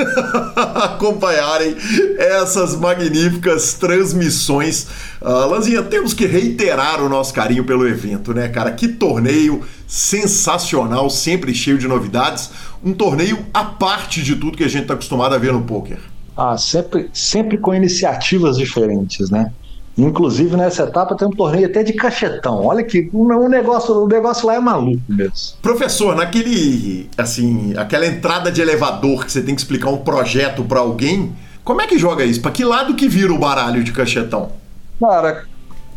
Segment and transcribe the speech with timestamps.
[0.74, 1.76] acompanharem
[2.16, 4.86] essas magníficas transmissões.
[5.20, 8.70] Uh, Lanzinha, temos que reiterar o nosso carinho pelo evento, né, cara?
[8.70, 12.50] Que torneio sensacional, sempre cheio de novidades.
[12.82, 15.98] Um torneio à parte de tudo que a gente está acostumado a ver no poker.
[16.36, 19.52] Ah, sempre, sempre com iniciativas diferentes, né?
[19.96, 22.64] Inclusive, nessa etapa tem um torneio até de cachetão.
[22.64, 25.56] Olha que o negócio, o negócio lá é maluco mesmo.
[25.60, 30.80] Professor, naquele, assim, aquela entrada de elevador que você tem que explicar um projeto para
[30.80, 32.40] alguém, como é que joga isso?
[32.40, 34.50] Para que lado que vira o baralho de cachetão?
[34.98, 35.44] Cara,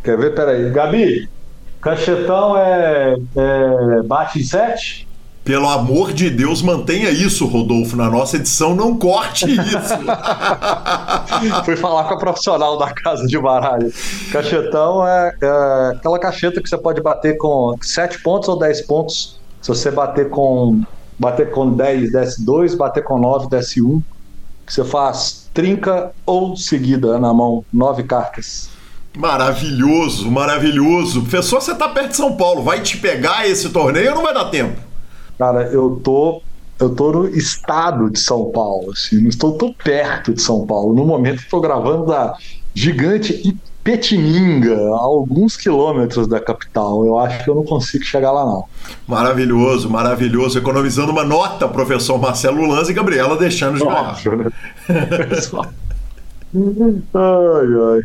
[0.03, 0.35] quer ver?
[0.35, 0.69] Peraí.
[0.71, 1.29] Gabi,
[1.81, 5.07] cachetão é, é bate em sete?
[5.45, 7.95] Pelo amor de Deus, mantenha isso, Rodolfo.
[7.95, 9.77] Na nossa edição, não corte isso.
[11.63, 13.93] Fui falar com a profissional da casa de baralho.
[14.31, 19.39] Cachetão é, é, aquela cacheta que você pode bater com 7 pontos ou 10 pontos.
[19.61, 20.81] Se você bater com
[21.19, 24.01] bater com 10, desce 2, bater com 9, desce 1.
[24.65, 28.67] Que você faz trinca ou seguida na mão, 9 cartas.
[29.15, 31.21] Maravilhoso, maravilhoso.
[31.21, 32.63] Professor, você tá perto de São Paulo.
[32.63, 34.84] Vai te pegar esse torneio ou não vai dar tempo?
[35.37, 36.41] Cara, eu tô
[36.79, 40.93] eu tô no estado de São Paulo, assim, não estou tão perto de São Paulo.
[40.93, 42.35] No momento estou gravando da
[42.73, 47.05] gigante Petininga, a alguns quilômetros da capital.
[47.05, 48.65] Eu acho que eu não consigo chegar lá, não.
[49.07, 50.57] Maravilhoso, maravilhoso.
[50.57, 54.17] Economizando uma nota, professor Marcelo Lanza e Gabriela deixando de ganhar.
[54.37, 54.49] Né?
[57.13, 58.01] ai, ai.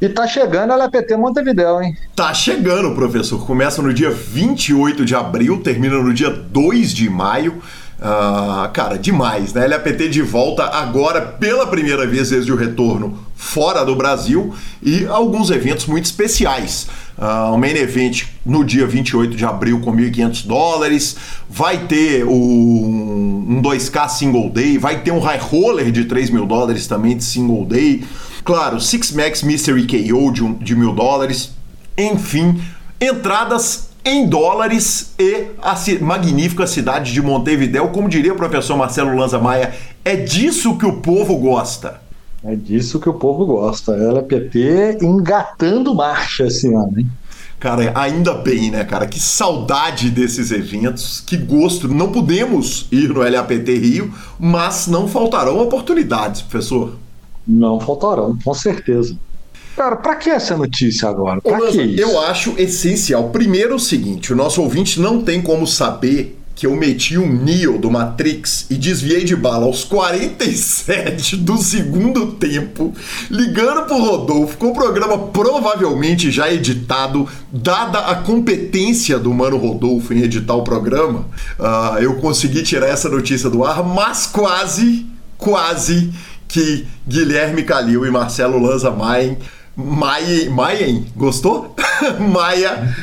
[0.00, 1.96] E tá chegando a LPT Montevidéu, hein?
[2.14, 3.46] Tá chegando, professor.
[3.46, 7.62] Começa no dia 28 de abril, termina no dia 2 de maio.
[7.98, 9.66] Uh, cara, demais, né?
[9.66, 15.50] LAPT de volta agora pela primeira vez desde o retorno fora do Brasil e alguns
[15.50, 16.88] eventos muito especiais.
[17.16, 21.16] Uh, o main event no dia 28 de abril com 1.500 dólares,
[21.48, 26.44] vai ter o, um 2K single day, vai ter um high roller de 3 mil
[26.44, 28.04] dólares também de single day.
[28.46, 31.50] Claro, Six Max Mystery KO de, de mil dólares.
[31.98, 32.62] Enfim,
[33.00, 39.40] entradas em dólares e a magnífica cidade de Montevideo, como diria o professor Marcelo Lanza
[39.40, 42.00] Maia, é disso que o povo gosta.
[42.44, 43.96] É disso que o povo gosta.
[43.96, 47.10] LPT engatando marcha esse ano, hein?
[47.58, 49.08] Cara, ainda bem, né, cara?
[49.08, 51.88] Que saudade desses eventos, que gosto.
[51.88, 56.92] Não podemos ir no LAPT Rio, mas não faltarão oportunidades, professor.
[57.46, 59.16] Não faltarão, com certeza.
[59.76, 61.40] Cara, para que essa notícia agora?
[61.40, 62.00] Pra Ô, que isso?
[62.00, 63.28] Eu acho essencial.
[63.28, 67.78] Primeiro o seguinte, o nosso ouvinte não tem como saber que eu meti um Neo
[67.78, 72.94] do Matrix e desviei de bala aos 47 do segundo tempo,
[73.30, 80.14] ligando pro Rodolfo com o programa provavelmente já editado, dada a competência do mano Rodolfo
[80.14, 81.26] em editar o programa,
[81.60, 85.04] uh, eu consegui tirar essa notícia do ar, mas quase,
[85.36, 86.10] quase
[86.56, 89.36] que Guilherme Calil e Marcelo Lanza Maien
[89.76, 91.76] Maia, Maien, gostou?
[92.32, 92.96] Maia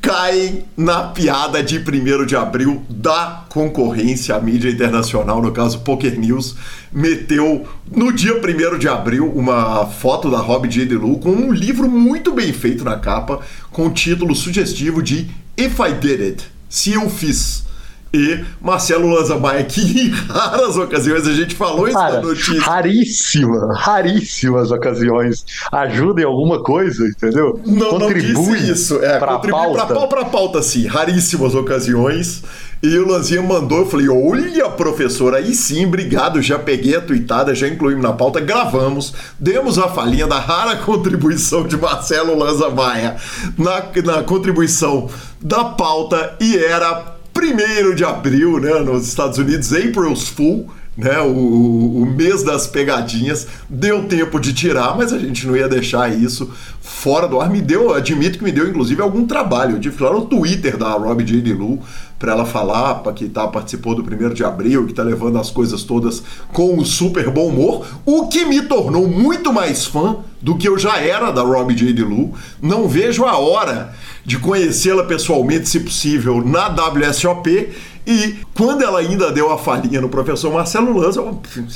[0.00, 6.16] caem na piada de 1 de abril da concorrência à mídia internacional, no caso Poker
[6.20, 6.54] News,
[6.92, 10.86] meteu no dia 1 de abril uma foto da Rob J.
[10.86, 13.40] DeLu com um livro muito bem feito na capa,
[13.72, 15.28] com o título sugestivo de
[15.58, 17.65] If I Did It, Se Eu Fiz
[18.12, 22.60] e Marcelo Lanzabaia, que em raras ocasiões a gente falou isso Cara, na notícia.
[22.60, 25.44] Raríssima, raríssimas ocasiões.
[25.72, 27.60] Ajuda em alguma coisa, entendeu?
[27.66, 29.04] Não, contribui não disse isso.
[29.04, 29.86] É, pra contribui pauta.
[29.86, 30.86] Pra, pra pauta, sim.
[30.86, 32.42] Raríssimas ocasiões.
[32.82, 37.54] E o Lanzinha mandou, eu falei, olha, professor, aí sim, obrigado, já peguei a tuitada,
[37.54, 43.16] já incluímos na pauta, gravamos, demos a falinha da rara contribuição de Marcelo Lanza Maia
[43.56, 45.08] na, na contribuição
[45.40, 52.02] da pauta e era 1 de abril, né, nos Estados Unidos, April's Fool, né, o,
[52.02, 56.50] o, mês das pegadinhas, deu tempo de tirar, mas a gente não ia deixar isso
[56.80, 57.50] fora do ar.
[57.50, 59.76] Me deu, admito que me deu inclusive algum trabalho.
[59.76, 61.52] Eu tive que ir lá no Twitter da Rob J.
[61.52, 61.80] Lu
[62.18, 65.82] para ela falar que tá, participou do 1 de abril, que tá levando as coisas
[65.82, 70.66] todas com um super bom humor, o que me tornou muito mais fã do que
[70.66, 71.92] eu já era da Rob J.
[72.02, 72.32] Lu.
[72.62, 73.92] Não vejo a hora
[74.26, 77.70] de conhecê-la pessoalmente, se possível, na WSOP.
[78.04, 81.22] E quando ela ainda deu a falinha no professor Marcelo Lanza,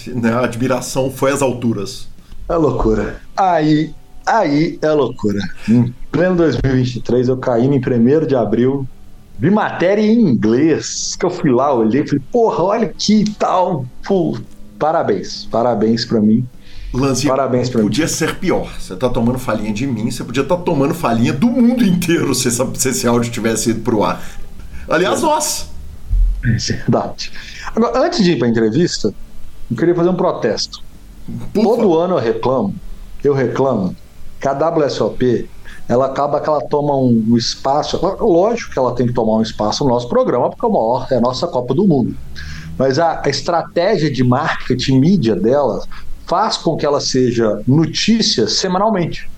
[0.09, 2.09] né, a admiração foi às alturas.
[2.49, 3.21] É loucura.
[3.37, 3.95] Aí,
[4.27, 5.39] aí é loucura.
[5.69, 8.87] Em pleno 2023, eu caí em 1 de abril,
[9.39, 13.87] vi matéria em inglês, que eu fui lá, olhei falei, porra, olha que tal.
[14.05, 14.37] Pô,
[14.77, 16.45] parabéns, parabéns para mim.
[16.93, 18.11] Lanzinho, Parabéns pra podia mim.
[18.11, 18.69] ser pior.
[18.79, 22.35] Você tá tomando falinha de mim, você podia estar tá tomando falinha do mundo inteiro
[22.35, 24.21] se, essa, se esse áudio tivesse ido pro ar.
[24.89, 25.71] Aliás, nós.
[26.43, 27.31] É verdade.
[27.75, 29.15] Agora, antes de ir pra entrevista,
[29.71, 30.83] eu queria fazer um protesto.
[31.53, 32.03] Por Todo favor.
[32.03, 32.75] ano eu reclamo,
[33.23, 33.95] eu reclamo
[34.41, 35.49] que a WSOP
[35.89, 37.99] ela acaba que ela toma um, espaço.
[38.21, 41.17] Lógico que ela tem que tomar um espaço no nosso programa, porque é, maior, é
[41.17, 42.17] a nossa Copa do Mundo.
[42.79, 45.83] Mas a, a estratégia de marketing mídia dela
[46.31, 49.29] faz com que ela seja notícia semanalmente.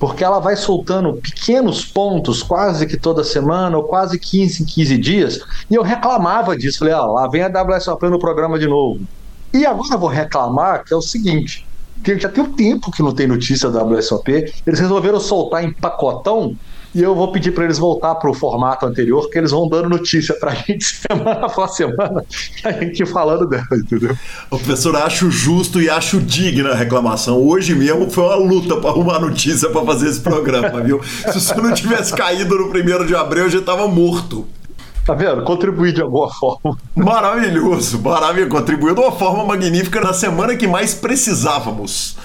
[0.00, 4.98] Porque ela vai soltando pequenos pontos quase que toda semana, ou quase 15 em 15
[4.98, 5.40] dias.
[5.70, 6.80] E eu reclamava disso.
[6.80, 9.00] Falei, ah, lá vem a WSOP no programa de novo.
[9.52, 11.64] E agora eu vou reclamar que é o seguinte:
[12.02, 14.52] que já tem um tempo que não tem notícia da WSOP.
[14.66, 16.56] Eles resolveram soltar em pacotão
[16.94, 19.88] e eu vou pedir para eles voltar para o formato anterior, que eles vão dando
[19.88, 22.24] notícia para a gente semana após semana,
[22.64, 24.16] a gente falando dela, entendeu?
[24.50, 27.36] O professor, acho justo e acho digna a reclamação.
[27.38, 31.02] Hoje mesmo foi uma luta para arrumar notícia para fazer esse programa, viu?
[31.02, 34.46] Se você não tivesse caído no primeiro de abril, eu já estava morto.
[35.04, 35.42] Tá vendo?
[35.42, 36.78] Contribuir de alguma forma.
[36.96, 38.50] Maravilhoso, maravilhoso.
[38.50, 42.16] Contribuiu de uma forma magnífica na semana que mais precisávamos.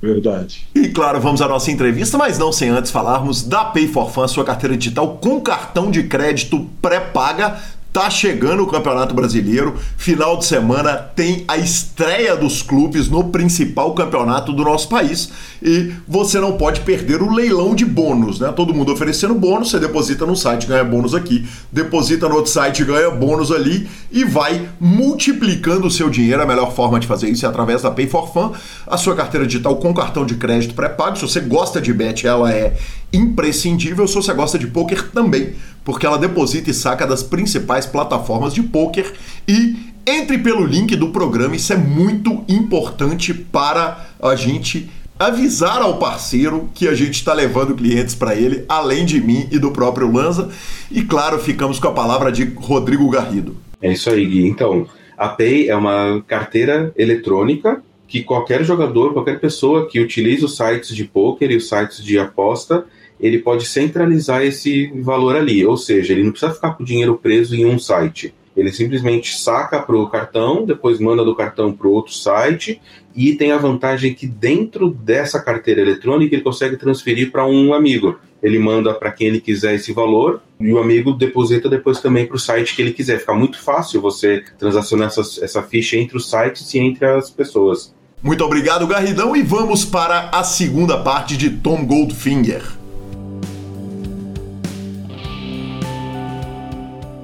[0.00, 0.66] Verdade.
[0.74, 4.28] E claro, vamos à nossa entrevista, mas não sem antes falarmos da Pay for Fun,
[4.28, 7.58] sua carteira digital com cartão de crédito pré-paga
[7.96, 13.94] Tá chegando o Campeonato Brasileiro, final de semana tem a estreia dos clubes no principal
[13.94, 15.30] campeonato do nosso país
[15.62, 18.52] e você não pode perder o leilão de bônus, né?
[18.54, 22.84] Todo mundo oferecendo bônus, você deposita no site, ganha bônus aqui, deposita no outro site,
[22.84, 26.42] ganha bônus ali e vai multiplicando o seu dinheiro.
[26.42, 28.52] A melhor forma de fazer isso é através da Pay for Fun,
[28.86, 31.16] a sua carteira digital com cartão de crédito pré-pago.
[31.16, 32.76] Se você gosta de bet, ela é
[33.16, 34.06] imprescindível.
[34.06, 35.54] Se você gosta de poker também
[35.86, 39.12] porque ela deposita e saca das principais plataformas de poker
[39.46, 45.98] e entre pelo link do programa, isso é muito importante para a gente avisar ao
[45.98, 50.12] parceiro que a gente está levando clientes para ele, além de mim e do próprio
[50.12, 50.50] Lanza.
[50.90, 53.56] E claro, ficamos com a palavra de Rodrigo Garrido.
[53.80, 54.46] É isso aí, Gui.
[54.46, 60.56] Então, a Pay é uma carteira eletrônica que qualquer jogador, qualquer pessoa que utiliza os
[60.56, 62.84] sites de poker e os sites de aposta
[63.18, 67.16] ele pode centralizar esse valor ali, ou seja, ele não precisa ficar com o dinheiro
[67.16, 68.34] preso em um site.
[68.56, 72.80] Ele simplesmente saca para o cartão, depois manda do cartão para outro site
[73.14, 78.18] e tem a vantagem que dentro dessa carteira eletrônica ele consegue transferir para um amigo.
[78.42, 82.36] Ele manda para quem ele quiser esse valor e o amigo deposita depois também para
[82.36, 83.18] o site que ele quiser.
[83.18, 87.94] Fica muito fácil você transacionar essa, essa ficha entre os sites e entre as pessoas.
[88.22, 92.85] Muito obrigado, Garridão, e vamos para a segunda parte de Tom Goldfinger.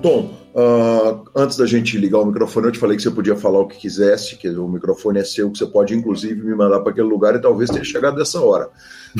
[0.02, 3.60] Tom, uh, antes da gente ligar o microfone, eu te falei que você podia falar
[3.60, 6.90] o que quisesse, que o microfone é seu, que você pode inclusive me mandar para
[6.90, 8.68] aquele lugar e talvez tenha chegado dessa hora.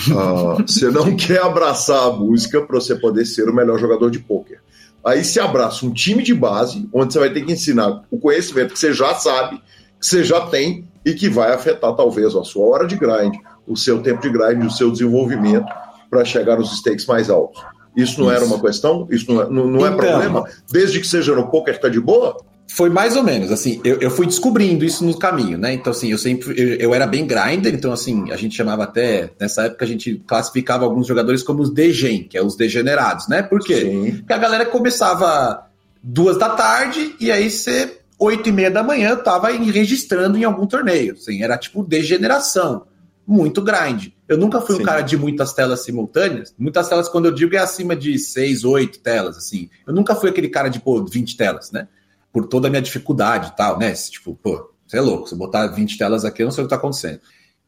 [0.09, 4.19] Uh, você não quer abraçar a música para você poder ser o melhor jogador de
[4.19, 4.61] pôquer.
[5.05, 8.73] Aí se abraça um time de base, onde você vai ter que ensinar o conhecimento
[8.73, 9.61] que você já sabe,
[9.99, 13.35] que você já tem, e que vai afetar talvez a sua hora de grind,
[13.67, 15.67] o seu tempo de grind, o seu desenvolvimento
[16.09, 17.63] para chegar nos stakes mais altos.
[17.97, 18.37] Isso não Isso.
[18.37, 19.07] era uma questão?
[19.11, 20.45] Isso não é, não, não é então, problema?
[20.71, 22.37] Desde que seja no poker, tá de boa?
[22.69, 25.75] Foi mais ou menos, assim, eu, eu fui descobrindo isso no caminho, né?
[25.75, 29.31] Então, assim, eu sempre, eu, eu, era bem grinder, então, assim, a gente chamava até,
[29.39, 33.43] nessa época a gente classificava alguns jogadores como os degen, que é os degenerados, né?
[33.43, 33.77] Por quê?
[33.77, 34.17] Sim.
[34.19, 35.67] Porque a galera começava
[36.03, 40.67] duas da tarde e aí você, oito e meia da manhã, tava registrando em algum
[40.67, 42.85] torneio, assim, era tipo degeneração,
[43.27, 44.09] muito grind.
[44.29, 44.83] Eu nunca fui Sim.
[44.83, 48.65] um cara de muitas telas simultâneas, muitas telas, quando eu digo, é acima de seis,
[48.65, 49.69] oito telas, assim.
[49.87, 51.89] Eu nunca fui aquele cara de, pô, 20 telas, né?
[52.33, 53.93] por toda a minha dificuldade e tal, né?
[53.93, 56.71] Tipo, pô, você é louco, se botar 20 telas aqui, eu não sei o que
[56.71, 57.21] tá acontecendo.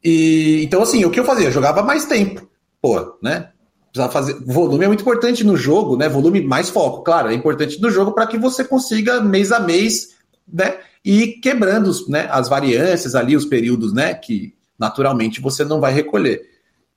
[0.02, 1.48] E então, assim, o que eu fazia?
[1.48, 2.48] Eu jogava mais tempo,
[2.80, 3.50] pô, né?
[3.90, 4.34] Precisava fazer.
[4.44, 6.08] Volume é muito importante no jogo, né?
[6.08, 10.14] Volume mais foco, claro, é importante no jogo para que você consiga mês a mês,
[10.50, 10.78] né?
[11.04, 14.14] E quebrando né, as variâncias ali, os períodos, né?
[14.14, 16.42] Que naturalmente você não vai recolher.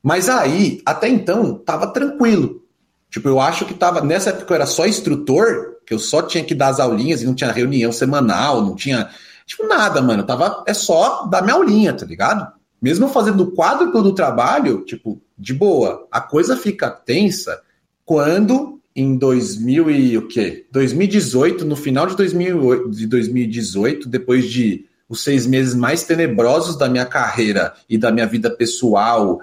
[0.02, 2.64] Mas aí, até então, tava tranquilo.
[3.10, 4.02] Tipo, eu acho que tava.
[4.02, 7.26] Nessa época eu era só instrutor, que eu só tinha que dar as aulinhas e
[7.26, 9.10] não tinha reunião semanal, não tinha.
[9.46, 10.24] Tipo, nada, mano.
[10.24, 12.52] Tava, é só dar minha aulinha, tá ligado?
[12.82, 16.08] Mesmo fazendo o quadro do trabalho, tipo, de boa.
[16.12, 17.62] A coisa fica tensa
[18.06, 20.66] quando em 2000 e o quê?
[20.72, 26.90] 2018, no final de, 2008, de 2018, depois de os seis meses mais tenebrosos da
[26.90, 29.40] minha carreira e da minha vida pessoal,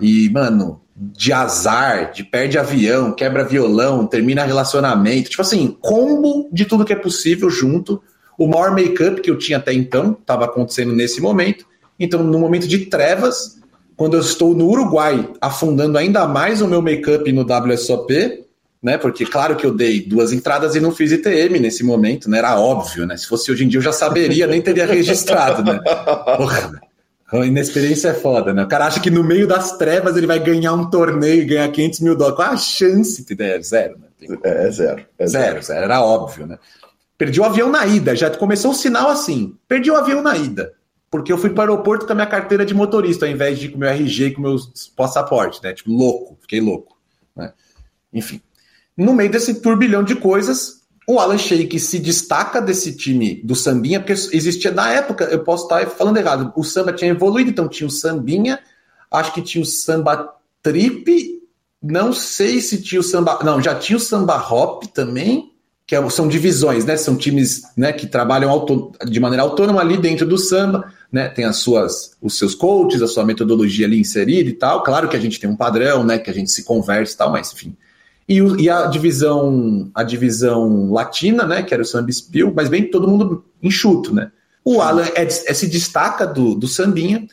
[0.00, 6.64] e, mano, de azar, de perde avião, quebra violão, termina relacionamento, tipo assim, combo de
[6.64, 8.02] tudo que é possível junto.
[8.38, 11.66] O maior make-up que eu tinha até então estava acontecendo nesse momento.
[11.98, 13.60] Então, no momento de trevas,
[13.96, 18.44] quando eu estou no Uruguai, afundando ainda mais o meu make-up no WSOP,
[18.82, 18.98] né?
[18.98, 22.38] Porque claro que eu dei duas entradas e não fiz ITM nesse momento, né?
[22.38, 23.16] Era óbvio, né?
[23.16, 25.78] Se fosse hoje em dia eu já saberia, nem teria registrado, né?
[26.36, 26.80] Porra,
[27.28, 28.64] a inexperiência é foda, né?
[28.64, 31.70] O cara acha que no meio das trevas ele vai ganhar um torneio e ganhar
[31.70, 32.36] 500 mil dólares.
[32.36, 33.24] Qual a chance?
[33.38, 34.08] É zero, né?
[34.42, 35.06] É, é zero.
[35.18, 35.84] É zero, zero.
[35.84, 36.58] Era óbvio, né?
[37.16, 38.16] Perdi o avião na ida.
[38.16, 39.56] Já começou o sinal assim.
[39.68, 40.74] Perdi o avião na ida.
[41.10, 43.66] Porque eu fui para o aeroporto com a minha carteira de motorista, ao invés de
[43.66, 44.56] ir com o meu RG e com o meu
[44.96, 45.72] passaporte, né?
[45.72, 46.36] Tipo, louco.
[46.40, 46.96] Fiquei louco.
[47.36, 47.52] Né?
[48.12, 48.40] Enfim.
[48.96, 54.00] No meio desse turbilhão de coisas, o Alan Sheik se destaca desse time do Sambinha,
[54.00, 57.86] porque existia na época, eu posso estar falando errado, o samba tinha evoluído, então tinha
[57.86, 58.60] o Sambinha,
[59.10, 60.32] acho que tinha o Samba
[60.62, 61.42] Trip,
[61.82, 63.40] não sei se tinha o Samba.
[63.42, 65.52] Não, já tinha o Samba Hop também,
[65.84, 66.96] que é são divisões, né?
[66.96, 71.28] São times né, que trabalham auto, de maneira autônoma ali dentro do samba, né?
[71.28, 74.82] Tem as suas, os seus coaches, a sua metodologia ali inserida e tal.
[74.82, 76.18] Claro que a gente tem um padrão, né?
[76.18, 77.76] Que a gente se conversa e tal, mas enfim.
[78.28, 82.90] E, e, a divisão a divisão latina, né, que era o Samba Spiel, mas bem
[82.90, 84.30] todo mundo enxuto, né?
[84.64, 87.26] O Alan é, é, se destaca do, do Sambinha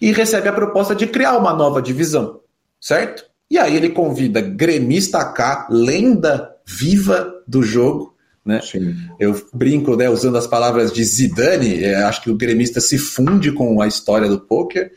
[0.00, 2.40] e recebe a proposta de criar uma nova divisão,
[2.80, 3.24] certo?
[3.50, 8.60] E aí ele convida Gremista K, lenda viva do jogo, né?
[8.60, 8.94] Sim.
[9.18, 13.50] Eu brinco, né, usando as palavras de Zidane, é, acho que o gremista se funde
[13.52, 14.92] com a história do poker.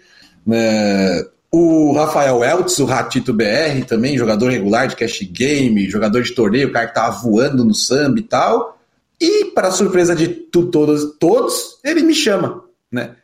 [0.45, 1.23] Né?
[1.51, 6.67] O Rafael Eltz, o Ratito BR, também, jogador regular de cash game, jogador de torneio,
[6.67, 8.77] o cara que tava voando no samba e tal.
[9.19, 13.15] E, para surpresa de tu, todos, todos, ele me chama, né?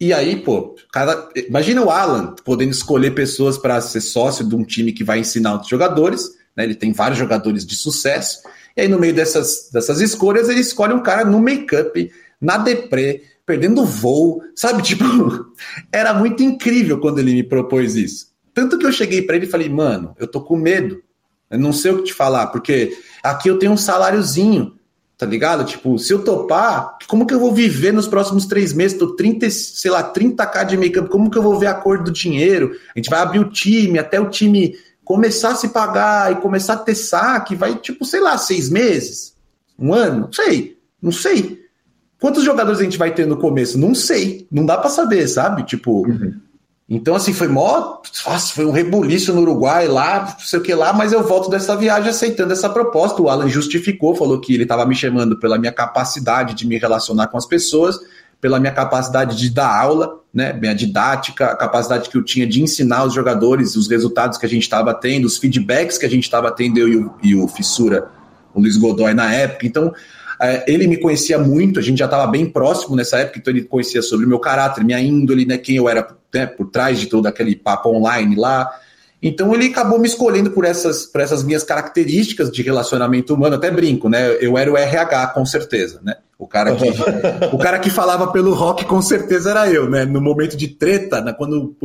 [0.00, 4.64] E aí, pô, cada, imagina o Alan podendo escolher pessoas para ser sócio de um
[4.64, 6.64] time que vai ensinar outros jogadores, né?
[6.64, 8.40] Ele tem vários jogadores de sucesso.
[8.76, 12.10] E aí, no meio dessas, dessas escolhas, ele escolhe um cara no make-up,
[12.40, 14.80] na deprê, perdendo voo, sabe?
[14.90, 15.04] Tipo,
[15.90, 18.28] era muito incrível quando ele me propôs isso.
[18.54, 21.02] Tanto que eu cheguei para ele e falei, mano, eu tô com medo.
[21.50, 24.76] Eu não sei o que te falar, porque aqui eu tenho um saláriozinho,
[25.18, 25.64] tá ligado?
[25.64, 28.96] Tipo, se eu topar, como que eu vou viver nos próximos três meses?
[28.96, 32.12] Tô 30, sei lá, 30k de make-up, como que eu vou ver a cor do
[32.12, 32.76] dinheiro?
[32.94, 36.74] A gente vai abrir o time, até o time começar a se pagar e começar
[36.74, 39.34] a ter saque, vai, tipo, sei lá, seis meses?
[39.76, 40.20] Um ano?
[40.26, 41.60] Não sei, não sei.
[42.20, 43.78] Quantos jogadores a gente vai ter no começo?
[43.78, 44.46] Não sei.
[44.52, 45.62] Não dá para saber, sabe?
[45.64, 46.06] Tipo.
[46.06, 46.34] Uhum.
[46.92, 47.98] Então, assim, foi mó.
[48.26, 51.48] Nossa, foi um rebuliço no Uruguai lá, não sei o que lá, mas eu volto
[51.48, 53.22] dessa viagem aceitando essa proposta.
[53.22, 57.28] O Alan justificou, falou que ele estava me chamando pela minha capacidade de me relacionar
[57.28, 57.96] com as pessoas,
[58.40, 60.52] pela minha capacidade de dar aula, né?
[60.52, 64.48] Minha didática, a capacidade que eu tinha de ensinar os jogadores os resultados que a
[64.48, 67.46] gente estava tendo, os feedbacks que a gente estava tendo, eu e o, e o
[67.46, 68.08] Fissura,
[68.52, 69.64] o Luiz Godoy na época.
[69.64, 69.94] Então,
[70.66, 74.02] ele me conhecia muito, a gente já estava bem próximo nessa época, então ele conhecia
[74.02, 77.26] sobre o meu caráter, minha índole, né, quem eu era né, por trás de todo
[77.26, 78.70] aquele papo online lá.
[79.22, 83.70] Então ele acabou me escolhendo por essas, por essas minhas características de relacionamento humano, até
[83.70, 84.38] brinco, né?
[84.40, 86.16] Eu era o RH, com certeza, né?
[86.38, 86.84] O cara que,
[87.52, 90.06] o cara que falava pelo rock com certeza era eu, né?
[90.06, 91.34] No momento de treta, né?
[91.34, 91.76] quando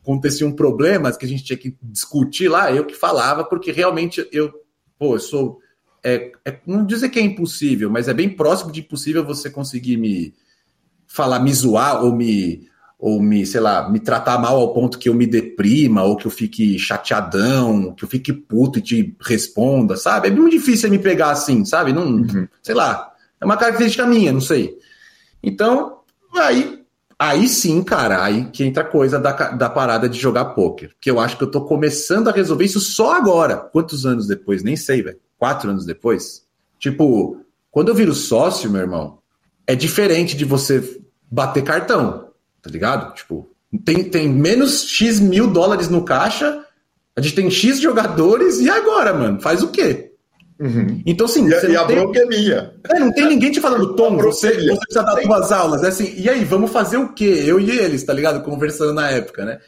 [0.00, 4.52] aconteciam problemas que a gente tinha que discutir lá, eu que falava, porque realmente eu,
[4.98, 5.58] pô, eu sou.
[6.08, 9.96] É, é, não dizer que é impossível, mas é bem próximo de impossível você conseguir
[9.96, 10.34] me
[11.06, 15.08] falar, me zoar ou me ou me, sei lá, me tratar mal ao ponto que
[15.08, 19.96] eu me deprima, ou que eu fique chateadão, que eu fique puto e te responda,
[19.96, 20.26] sabe?
[20.26, 21.92] É muito difícil me pegar assim, sabe?
[21.92, 22.48] Não, uhum.
[22.60, 23.12] sei lá.
[23.40, 24.76] É uma característica minha, não sei.
[25.40, 26.00] Então,
[26.36, 26.82] aí,
[27.16, 30.90] aí sim, cara, aí que entra a coisa da, da parada de jogar pôquer.
[31.00, 33.56] Que eu acho que eu tô começando a resolver isso só agora.
[33.56, 34.64] Quantos anos depois?
[34.64, 35.20] Nem sei, velho.
[35.38, 36.44] Quatro anos depois?
[36.78, 37.40] Tipo,
[37.70, 39.18] quando eu viro sócio, meu irmão,
[39.66, 42.28] é diferente de você bater cartão
[42.62, 43.14] tá ligado?
[43.14, 43.48] Tipo,
[43.84, 46.64] tem, tem menos X mil dólares no caixa,
[47.16, 49.40] a gente tem X jogadores, e agora, mano?
[49.40, 50.12] Faz o quê?
[50.60, 51.02] Uhum.
[51.06, 51.46] Então, assim.
[51.46, 51.96] E, e a tem...
[51.96, 52.74] bronca é minha.
[52.90, 55.84] É, não tem ninguém te falando, Tom, você, é você precisa dar duas aulas.
[55.84, 57.44] É assim, e aí, vamos fazer o quê?
[57.46, 58.42] Eu e eles, tá ligado?
[58.42, 59.58] Conversando na época, né?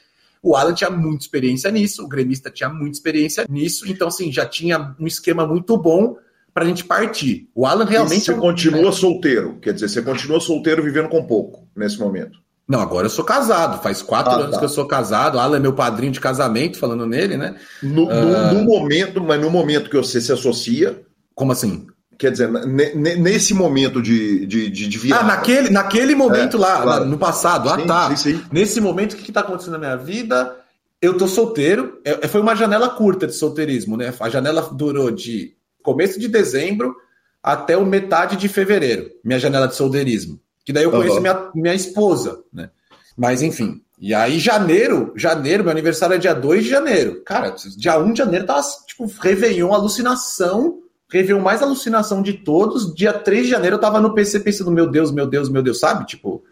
[0.43, 4.47] O Alan tinha muita experiência nisso, o gremista tinha muita experiência nisso, então, assim, já
[4.47, 6.17] tinha um esquema muito bom
[6.53, 7.49] pra gente partir.
[7.55, 8.23] O Alan realmente.
[8.23, 8.41] E você é um...
[8.41, 12.39] continua solteiro, quer dizer, você continua solteiro vivendo com pouco nesse momento.
[12.67, 13.83] Não, agora eu sou casado.
[13.83, 14.59] Faz quatro ah, anos tá.
[14.59, 15.41] que eu sou casado.
[15.41, 17.57] Alan é meu padrinho de casamento, falando nele, né?
[17.83, 18.15] No, uh...
[18.15, 21.03] no, no, momento, mas no momento que você se associa.
[21.35, 21.89] Como assim?
[22.21, 25.23] Quer dizer, nesse momento de, de, de, de virada.
[25.23, 27.05] Ah, naquele, naquele momento é, lá, claro.
[27.07, 27.71] no passado.
[27.71, 28.09] Ah, sim, tá.
[28.11, 28.45] Sim, sim.
[28.53, 30.55] Nesse momento, o que está acontecendo na minha vida?
[31.01, 31.99] Eu tô solteiro.
[32.05, 34.13] É, é, foi uma janela curta de solteirismo, né?
[34.21, 36.95] A janela durou de começo de dezembro
[37.43, 39.11] até o metade de fevereiro.
[39.25, 40.39] Minha janela de solteirismo.
[40.63, 41.23] Que daí eu conheço uhum.
[41.23, 42.69] minha, minha esposa, né?
[43.17, 43.81] Mas enfim.
[43.99, 47.23] E aí, janeiro, janeiro, meu aniversário é dia 2 de janeiro.
[47.25, 50.81] Cara, dia 1 de janeiro tava, tipo, Réveillon, alucinação.
[51.11, 52.95] Réveillon mais alucinação de todos.
[52.95, 55.81] Dia 3 de janeiro eu tava no PC pensando, meu Deus, meu Deus, meu Deus,
[55.81, 56.07] sabe?
[56.07, 56.43] Tipo.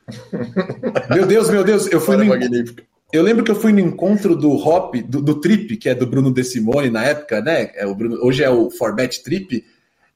[1.14, 1.87] meu Deus, meu Deus.
[1.90, 2.35] Eu fui no.
[3.11, 6.07] Eu lembro que eu fui no encontro do Hop, do, do Trip, que é do
[6.07, 7.71] Bruno De Simone na época, né?
[7.75, 9.64] É o Bruno, hoje é o Format Trip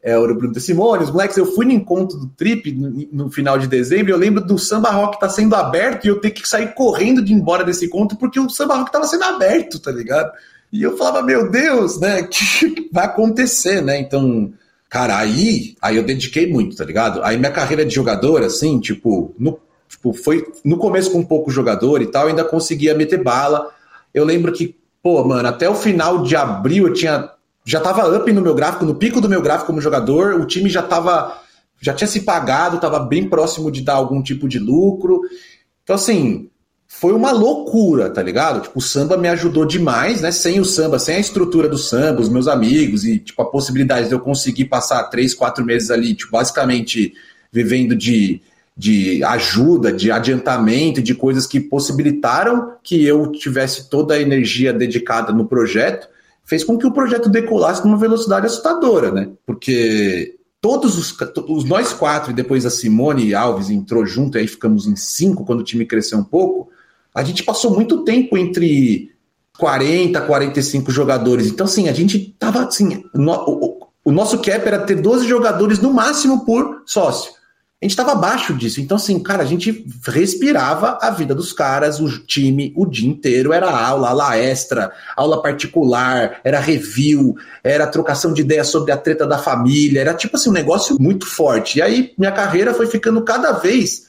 [0.02, 3.30] é, o Bruno de Simone, os moleques, eu fui no encontro do Trip no, no
[3.30, 6.46] final de dezembro, eu lembro do Samba Rock tá sendo aberto e eu ter que
[6.46, 9.92] sair correndo de ir embora desse encontro porque o Samba Rock tava sendo aberto, tá
[9.92, 10.32] ligado?
[10.72, 14.00] E eu falava, meu Deus, né, que vai acontecer, né?
[14.00, 14.52] Então,
[14.88, 17.22] cara, aí, aí eu dediquei muito, tá ligado?
[17.22, 22.00] Aí minha carreira de jogador, assim, tipo, no, tipo, foi no começo com pouco jogador
[22.00, 23.70] e tal, ainda conseguia meter bala.
[24.14, 27.30] Eu lembro que, pô, mano, até o final de abril eu tinha
[27.64, 30.68] já estava up no meu gráfico, no pico do meu gráfico como jogador, o time
[30.68, 31.40] já estava
[31.80, 35.20] já tinha se pagado, estava bem próximo de dar algum tipo de lucro.
[35.82, 36.48] Então assim,
[36.94, 38.60] foi uma loucura, tá ligado?
[38.62, 40.30] Tipo, o samba me ajudou demais, né?
[40.30, 44.08] Sem o samba, sem a estrutura do samba, os meus amigos e tipo a possibilidade
[44.08, 47.12] de eu conseguir passar três, quatro meses ali, tipo, basicamente
[47.50, 48.40] vivendo de
[48.74, 55.30] de ajuda, de adiantamento, de coisas que possibilitaram que eu tivesse toda a energia dedicada
[55.30, 56.08] no projeto
[56.44, 59.28] fez com que o projeto decolasse numa velocidade assustadora, né?
[59.46, 64.86] Porque todos os, nós quatro, e depois a Simone Alves entrou junto, e aí ficamos
[64.86, 66.70] em cinco quando o time cresceu um pouco,
[67.14, 69.10] a gente passou muito tempo entre
[69.58, 71.46] 40, 45 jogadores.
[71.46, 73.04] Então, assim, a gente tava assim.
[73.14, 77.32] No, o, o nosso cap era ter 12 jogadores no máximo por sócio
[77.82, 78.80] a gente estava abaixo disso.
[78.80, 83.52] Então, assim, cara, a gente respirava a vida dos caras, o time, o dia inteiro.
[83.52, 89.26] Era aula, aula extra, aula particular, era review, era trocação de ideias sobre a treta
[89.26, 90.00] da família.
[90.00, 91.78] Era tipo assim, um negócio muito forte.
[91.78, 94.06] E aí, minha carreira foi ficando cada vez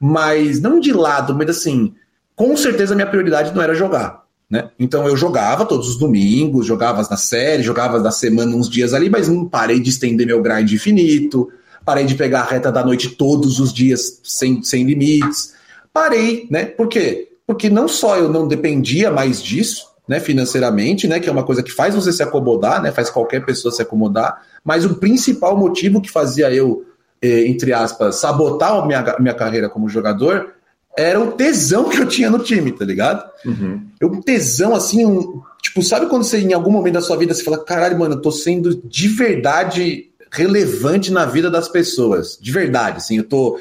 [0.00, 1.94] mais, não de lado, mas assim,
[2.34, 4.22] com certeza minha prioridade não era jogar.
[4.50, 4.70] Né?
[4.78, 9.08] Então eu jogava todos os domingos, jogava na série, jogava na semana uns dias ali,
[9.08, 11.50] mas não parei de estender meu grind infinito
[11.84, 15.54] parei de pegar a reta da noite todos os dias sem, sem limites.
[15.92, 16.64] Parei, né?
[16.64, 17.28] Por quê?
[17.46, 21.62] Porque não só eu não dependia mais disso, né, financeiramente, né, que é uma coisa
[21.62, 26.00] que faz você se acomodar, né, faz qualquer pessoa se acomodar, mas o principal motivo
[26.00, 26.84] que fazia eu,
[27.20, 30.54] eh, entre aspas, sabotar a minha, minha carreira como jogador
[30.96, 33.28] era o tesão que eu tinha no time, tá ligado?
[33.44, 33.86] Uhum.
[34.00, 37.32] Eu, um tesão, assim, um, tipo, sabe quando você, em algum momento da sua vida,
[37.32, 42.38] você fala, caralho, mano, eu tô sendo de verdade relevante na vida das pessoas.
[42.40, 43.60] De verdade, assim, eu tô.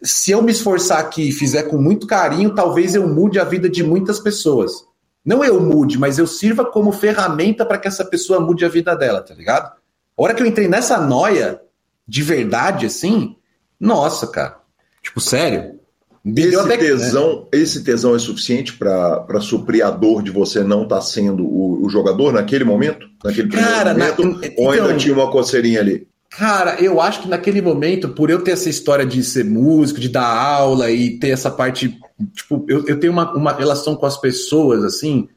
[0.00, 3.68] Se eu me esforçar aqui e fizer com muito carinho, talvez eu mude a vida
[3.68, 4.84] de muitas pessoas.
[5.24, 8.94] Não eu mude, mas eu sirva como ferramenta para que essa pessoa mude a vida
[8.96, 9.66] dela, tá ligado?
[9.66, 11.60] A hora que eu entrei nessa noia,
[12.06, 13.36] de verdade, assim,
[13.78, 14.58] nossa, cara.
[15.02, 15.77] Tipo, sério.
[16.24, 17.44] Esse tesão, né?
[17.52, 21.86] esse tesão é suficiente para suprir a dor de você não estar tá sendo o,
[21.86, 23.06] o, jogador naquele momento?
[23.24, 24.24] Naquele Cara, momento?
[24.24, 26.06] Na, então, ou ainda tinha uma coceirinha ali?
[26.30, 30.08] Cara, eu acho que naquele momento, por eu ter essa história de ser músico, de
[30.08, 31.98] dar aula e ter essa parte.
[32.34, 35.28] Tipo, eu, eu tenho uma, uma relação com as pessoas, assim.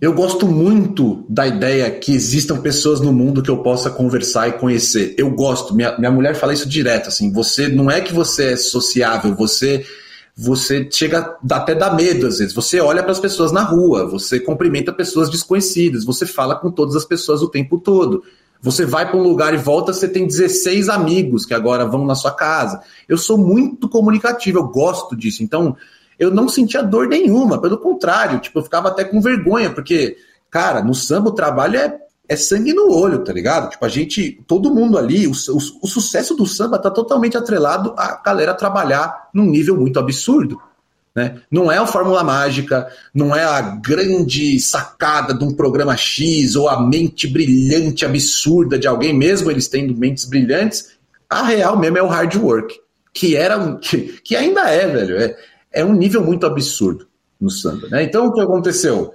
[0.00, 4.52] Eu gosto muito da ideia que existam pessoas no mundo que eu possa conversar e
[4.52, 5.14] conhecer.
[5.16, 5.74] Eu gosto.
[5.74, 7.32] Minha, minha mulher fala isso direto, assim.
[7.32, 9.86] Você não é que você é sociável, você
[10.36, 12.54] você chega até dar medo às vezes.
[12.54, 16.96] Você olha para as pessoas na rua, você cumprimenta pessoas desconhecidas, você fala com todas
[16.96, 18.24] as pessoas o tempo todo.
[18.60, 22.14] Você vai para um lugar e volta, você tem 16 amigos que agora vão na
[22.14, 22.80] sua casa.
[23.08, 25.42] Eu sou muito comunicativo, eu gosto disso.
[25.42, 25.76] Então,
[26.18, 30.16] eu não sentia dor nenhuma, pelo contrário, tipo, eu ficava até com vergonha, porque,
[30.50, 33.70] cara, no samba o trabalho é, é sangue no olho, tá ligado?
[33.70, 37.94] Tipo, a gente, todo mundo ali, o, o, o sucesso do samba tá totalmente atrelado
[37.96, 40.60] a galera trabalhar num nível muito absurdo.
[41.14, 41.40] Né?
[41.50, 46.68] Não é a fórmula mágica, não é a grande sacada de um programa X ou
[46.68, 50.94] a mente brilhante, absurda de alguém, mesmo eles tendo mentes brilhantes.
[51.28, 52.80] A real mesmo é o hard work,
[53.12, 55.16] que era que, que ainda é, velho.
[55.18, 55.36] É,
[55.72, 57.06] é um nível muito absurdo
[57.40, 57.86] no samba.
[57.88, 58.02] Né?
[58.02, 59.14] Então o que aconteceu?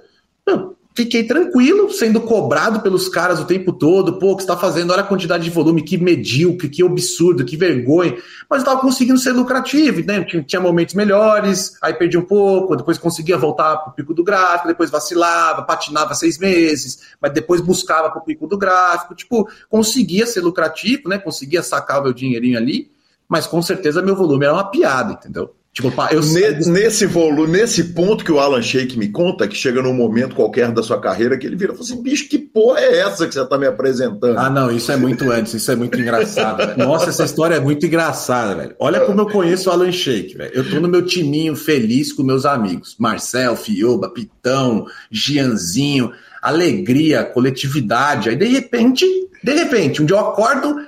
[1.00, 4.18] Fiquei tranquilo, sendo cobrado pelos caras o tempo todo.
[4.18, 4.92] Pô, o que você tá fazendo?
[4.92, 8.16] Olha a quantidade de volume, que medíocre, que absurdo, que vergonha.
[8.48, 10.22] Mas eu tava conseguindo ser lucrativo, né?
[10.24, 14.90] Tinha, momentos melhores, aí perdi um pouco, depois conseguia voltar pro pico do gráfico, depois
[14.90, 19.14] vacilava, patinava seis meses, mas depois buscava pro pico do gráfico.
[19.14, 21.18] Tipo, conseguia ser lucrativo, né?
[21.18, 22.90] Conseguia sacar meu dinheirinho ali,
[23.26, 25.54] mas com certeza meu volume era uma piada, entendeu?
[25.72, 26.20] Tipo, eu
[26.66, 30.72] nesse volume, nesse ponto que o Alan Shake me conta, que chega num momento qualquer
[30.72, 33.32] da sua carreira, que ele vira e fala assim: bicho, que porra é essa que
[33.32, 34.36] você tá me apresentando?
[34.36, 36.76] Ah, não, isso é muito antes, isso é muito engraçado.
[36.76, 38.74] Nossa, essa história é muito engraçada, velho.
[38.80, 40.50] Olha como eu conheço o Alan Shake, velho.
[40.52, 46.10] Eu tô no meu timinho feliz com meus amigos: Marcel, Fioba, Pitão, Gianzinho,
[46.42, 48.28] alegria, coletividade.
[48.28, 49.06] Aí, de repente,
[49.40, 50.80] de repente, um dia eu acordo,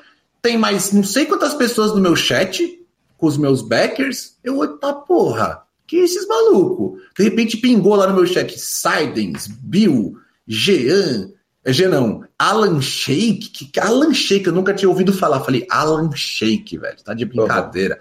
[0.42, 2.81] tem mais não sei quantas pessoas no meu chat
[3.22, 7.00] com os meus backers, eu vou tá porra, que esses malucos?
[7.16, 11.30] De repente pingou lá no meu chat Sidens, Bill, Jean,
[11.64, 15.38] é, Jean não, Alan Shake, que Alan Shake, eu nunca tinha ouvido falar.
[15.38, 17.94] Falei, Alan Shake, velho, tá de brincadeira.
[17.94, 18.00] Uhum.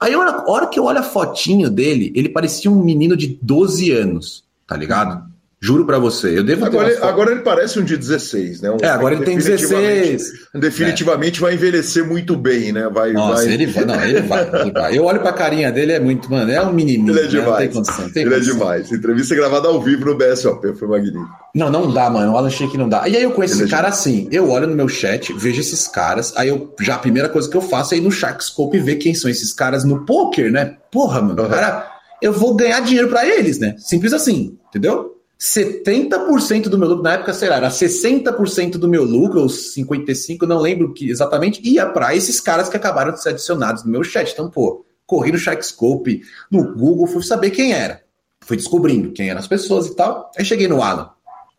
[0.00, 3.16] Aí, a hora, a hora que eu olho a fotinho dele, ele parecia um menino
[3.16, 5.30] de 12 anos, tá ligado?
[5.58, 6.38] Juro para você.
[6.38, 8.70] Eu devo agora, ele, agora ele parece um de 16, né?
[8.70, 10.50] Um é, agora ele tem 16.
[10.54, 11.40] Definitivamente é.
[11.40, 12.90] vai envelhecer muito bem, né?
[12.92, 13.54] Vai, Nossa, vai...
[13.54, 13.84] ele vai.
[13.86, 14.98] Não, ele vai, ele vai.
[14.98, 17.10] Eu olho pra carinha dele, é muito, mano, é um menininho.
[17.10, 17.46] Ele é demais.
[17.46, 17.50] Né?
[17.50, 18.54] Não tem condição, tem ele é condição.
[18.54, 18.92] é demais.
[18.92, 21.26] Entrevista gravada ao vivo no BSOP, foi magnífico.
[21.54, 22.34] Não, não dá, mano.
[22.34, 23.08] O Alan Sheik não dá.
[23.08, 24.28] E aí eu conheço ele esse é cara assim.
[24.30, 27.56] Eu olho no meu chat, vejo esses caras, aí eu já a primeira coisa que
[27.56, 30.76] eu faço é ir no Sharkscope e ver quem são esses caras no poker, né?
[30.92, 31.48] Porra, mano, uhum.
[31.48, 31.90] cara,
[32.20, 33.74] eu vou ganhar dinheiro para eles, né?
[33.78, 35.15] Simples assim, entendeu?
[35.38, 40.42] 70% do meu lucro, na época, sei lá, era 60% do meu lucro, ou 55%,
[40.42, 44.02] não lembro que exatamente, ia para esses caras que acabaram de ser adicionados no meu
[44.02, 44.32] chat.
[44.32, 48.02] Então, pô, corri no Sharkscope, no Google, fui saber quem era.
[48.40, 50.30] Fui descobrindo quem eram as pessoas e tal.
[50.38, 51.10] Aí cheguei no Alan.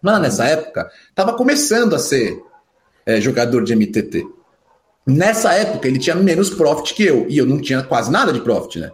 [0.02, 2.42] Mano, nessa época, tava começando a ser
[3.06, 4.26] é, jogador de MTT.
[5.06, 8.42] Nessa época, ele tinha menos profit que eu, e eu não tinha quase nada de
[8.42, 8.92] profit, né?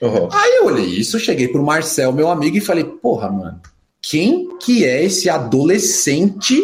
[0.00, 0.28] Uhum.
[0.30, 3.60] Aí eu olhei isso, cheguei pro Marcel, meu amigo, e falei, porra, mano,
[4.08, 6.56] quem que é esse adolescente,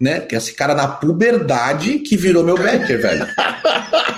[0.00, 0.20] né?
[0.20, 3.26] Que é esse cara na puberdade que virou meu backer, velho.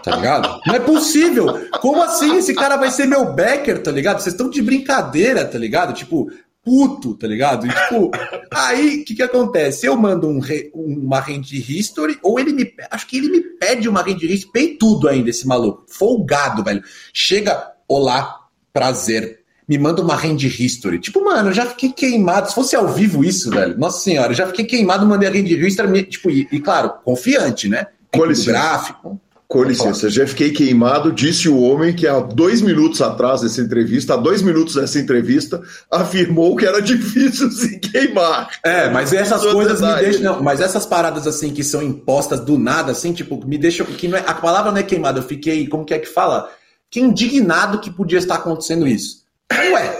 [0.00, 0.60] Tá ligado?
[0.66, 1.68] Não é possível.
[1.82, 4.20] Como assim esse cara vai ser meu backer, tá ligado?
[4.20, 5.92] Vocês estão de brincadeira, tá ligado?
[5.92, 6.30] Tipo,
[6.64, 7.66] puto, tá ligado?
[7.66, 8.10] E, tipo,
[8.50, 9.84] aí o que que acontece?
[9.84, 12.72] Eu mando um re, uma rende history, ou ele me.
[12.90, 15.84] Acho que ele me pede uma rende history, pei tudo ainda, esse maluco.
[15.88, 16.82] Folgado, velho.
[17.12, 19.37] Chega, olá, prazer
[19.68, 20.98] me manda uma hand history.
[20.98, 22.48] Tipo, mano, eu já fiquei queimado.
[22.48, 25.46] Se fosse ao vivo isso, velho, nossa senhora, eu já fiquei queimado, mandei a hand
[25.46, 27.86] history, tipo, e, e claro, confiante, né?
[28.12, 28.50] Com licença.
[28.52, 29.20] Gráfico.
[29.46, 34.12] Com licença, já fiquei queimado, disse o homem que há dois minutos atrás dessa entrevista,
[34.12, 38.50] há dois minutos dessa entrevista, afirmou que era difícil se queimar.
[38.62, 40.22] É, mas essas coisas me deixam.
[40.22, 43.86] Não, mas essas paradas assim que são impostas do nada, assim, tipo, me deixam.
[43.86, 46.50] Que não é, a palavra não é queimada, eu fiquei, como que é que fala?
[46.90, 49.27] Que indignado que podia estar acontecendo isso.
[49.52, 49.98] Ué.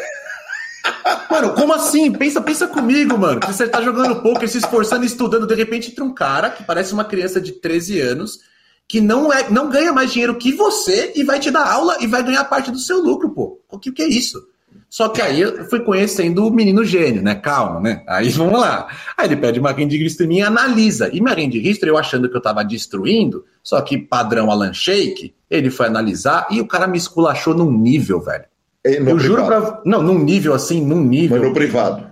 [1.30, 2.10] Mano, como assim?
[2.12, 3.40] Pensa, pensa comigo, mano.
[3.46, 7.04] Você tá jogando poker, se esforçando, estudando, de repente entra um cara que parece uma
[7.04, 8.40] criança de 13 anos,
[8.86, 12.06] que não é, não ganha mais dinheiro que você e vai te dar aula e
[12.06, 13.60] vai ganhar parte do seu lucro, pô.
[13.70, 14.42] O que, que é isso?
[14.88, 17.34] Só que aí eu fui conhecendo o menino gênio, né?
[17.34, 18.02] Calma, né?
[18.08, 18.88] Aí vamos lá.
[19.16, 21.10] Aí ele pede uma renda de registro em mim e analisa.
[21.12, 24.72] E minha renda de registro, eu achando que eu tava destruindo, só que padrão Alan
[24.72, 28.44] Shake, ele foi analisar e o cara me esculachou num nível, velho.
[28.84, 29.20] É, no eu privado.
[29.20, 29.82] juro pra.
[29.84, 31.38] Não, num nível assim, num nível.
[31.38, 32.10] Mas no privado.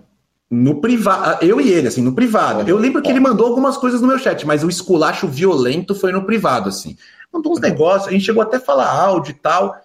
[0.51, 2.69] no privado, eu e ele, assim, no privado.
[2.69, 6.13] Eu lembro que ele mandou algumas coisas no meu chat, mas o esculacho violento foi
[6.13, 6.97] no privado, assim.
[7.33, 9.77] Mandou uns negócios, a gente chegou até a falar áudio e tal.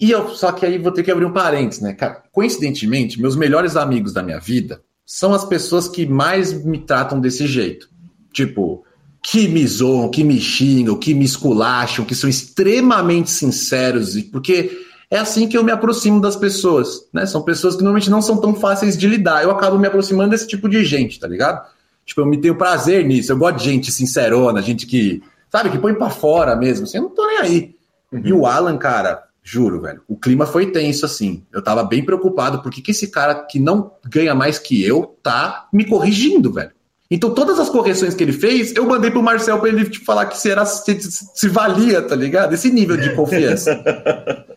[0.00, 1.92] E eu, só que aí vou ter que abrir um parênteses, né?
[1.92, 7.20] Cara, coincidentemente, meus melhores amigos da minha vida são as pessoas que mais me tratam
[7.20, 7.88] desse jeito.
[8.32, 8.84] Tipo,
[9.22, 14.70] que me zoam, que me xingam, que me esculacham, que são extremamente sinceros, porque
[15.10, 17.26] é assim que eu me aproximo das pessoas, né?
[17.26, 19.42] São pessoas que normalmente não são tão fáceis de lidar.
[19.42, 21.66] Eu acabo me aproximando desse tipo de gente, tá ligado?
[22.06, 23.32] Tipo, eu me tenho prazer nisso.
[23.32, 25.20] Eu gosto de gente sincerona, gente que,
[25.50, 26.84] sabe, que põe para fora mesmo.
[26.84, 27.74] Assim, eu não tô nem aí.
[28.12, 28.22] Uhum.
[28.24, 31.42] E o Alan, cara, juro, velho, o clima foi tenso, assim.
[31.52, 35.66] Eu tava bem preocupado, porque que esse cara que não ganha mais que eu tá
[35.72, 36.70] me corrigindo, velho.
[37.10, 40.26] Então, todas as correções que ele fez, eu mandei pro Marcel pra ele tipo, falar
[40.26, 42.52] que se, era, se, se valia, tá ligado?
[42.52, 43.82] Esse nível de confiança.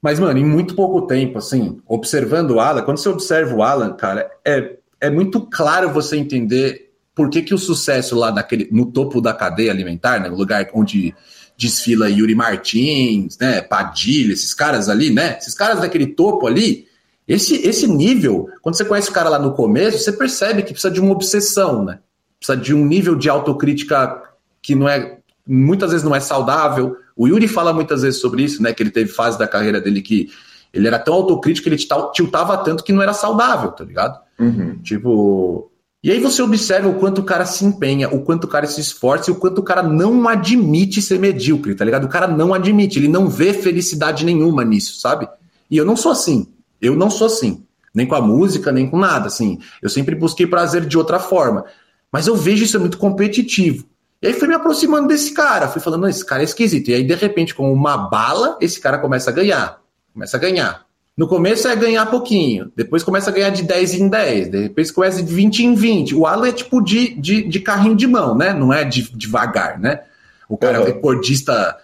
[0.00, 3.92] Mas, mano, em muito pouco tempo, assim, observando o Alan, quando você observa o Alan,
[3.94, 8.86] cara, é, é muito claro você entender por que, que o sucesso lá naquele, no
[8.86, 11.12] topo da cadeia alimentar, né, no lugar onde
[11.56, 16.86] desfila Yuri Martins, né, Padilha, esses caras ali, né, esses caras daquele topo ali,
[17.26, 20.92] esse, esse nível, quando você conhece o cara lá no começo, você percebe que precisa
[20.92, 21.98] de uma obsessão, né,
[22.38, 24.22] precisa de um nível de autocrítica
[24.62, 28.62] que não é, muitas vezes não é saudável, o Yuri fala muitas vezes sobre isso,
[28.62, 28.72] né?
[28.72, 30.30] Que ele teve fase da carreira dele que
[30.72, 34.20] ele era tão autocrítico que ele tiltava tanto que não era saudável, tá ligado?
[34.38, 34.78] Uhum.
[34.78, 35.72] Tipo.
[36.00, 38.80] E aí você observa o quanto o cara se empenha, o quanto o cara se
[38.80, 42.04] esforça e o quanto o cara não admite ser medíocre, tá ligado?
[42.04, 45.28] O cara não admite, ele não vê felicidade nenhuma nisso, sabe?
[45.68, 46.46] E eu não sou assim.
[46.80, 47.64] Eu não sou assim.
[47.92, 49.58] Nem com a música, nem com nada, assim.
[49.82, 51.64] Eu sempre busquei prazer de outra forma.
[52.12, 53.84] Mas eu vejo isso é muito competitivo.
[54.20, 56.88] E aí fui me aproximando desse cara, fui falando, esse cara é esquisito.
[56.88, 59.80] E aí, de repente, com uma bala, esse cara começa a ganhar.
[60.12, 60.88] Começa a ganhar.
[61.16, 65.20] No começo é ganhar pouquinho, depois começa a ganhar de 10 em 10, depois começa
[65.20, 66.14] de 20 em 20.
[66.14, 68.52] O Alan é tipo de, de, de carrinho de mão, né?
[68.52, 70.02] Não é de, devagar, né?
[70.48, 70.86] O cara uhum.
[70.86, 71.76] é recordista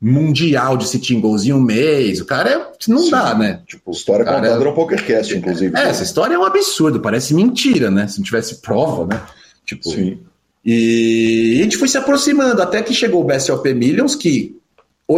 [0.00, 2.20] mundial de sitting goals em um mês.
[2.20, 2.72] O cara é.
[2.88, 3.10] Não Sim.
[3.10, 3.60] dá, né?
[3.64, 4.58] Tipo, história contada é...
[4.58, 5.76] no PokerCast, inclusive.
[5.76, 8.08] É, essa história é um absurdo, parece mentira, né?
[8.08, 9.22] Se não tivesse prova, né?
[9.64, 10.18] Tipo, Sim.
[10.64, 14.56] E a gente foi se aproximando até que chegou o BSOP Millions, que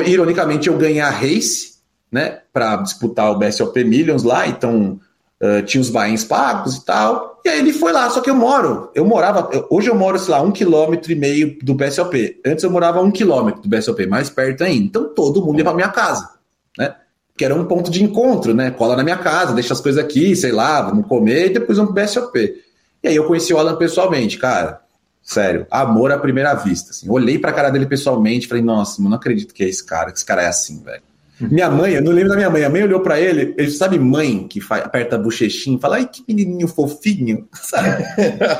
[0.06, 1.72] ironicamente eu ganhei a race,
[2.10, 5.00] né, para disputar o BSOP Millions lá, então
[5.40, 7.40] uh, tinha os bains pagos e tal.
[7.44, 10.32] E aí ele foi lá, só que eu moro, eu morava, hoje eu moro, sei
[10.32, 12.40] lá, um quilômetro e meio do BSOP.
[12.46, 14.84] Antes eu morava um quilômetro do BSOP, mais perto ainda.
[14.84, 16.30] Então todo mundo ia para minha casa,
[16.78, 16.94] né?
[17.36, 18.70] Que era um ponto de encontro, né?
[18.70, 21.92] Cola na minha casa, deixa as coisas aqui, sei lá, vamos comer e depois vamos
[21.92, 22.62] pro BSOP.
[23.02, 24.81] E aí eu conheci o Alan pessoalmente, cara
[25.22, 26.90] Sério, amor à primeira vista.
[26.90, 27.08] Assim.
[27.08, 30.18] Olhei pra cara dele pessoalmente falei, nossa, mano, não acredito que é esse cara, que
[30.18, 31.02] esse cara é assim, velho.
[31.50, 32.64] Minha mãe, eu não lembro da minha mãe.
[32.64, 35.96] A mãe olhou para ele, ele sabe mãe que faz, aperta a bochechinha e fala,
[35.96, 38.04] ai, que menininho fofinho, sabe?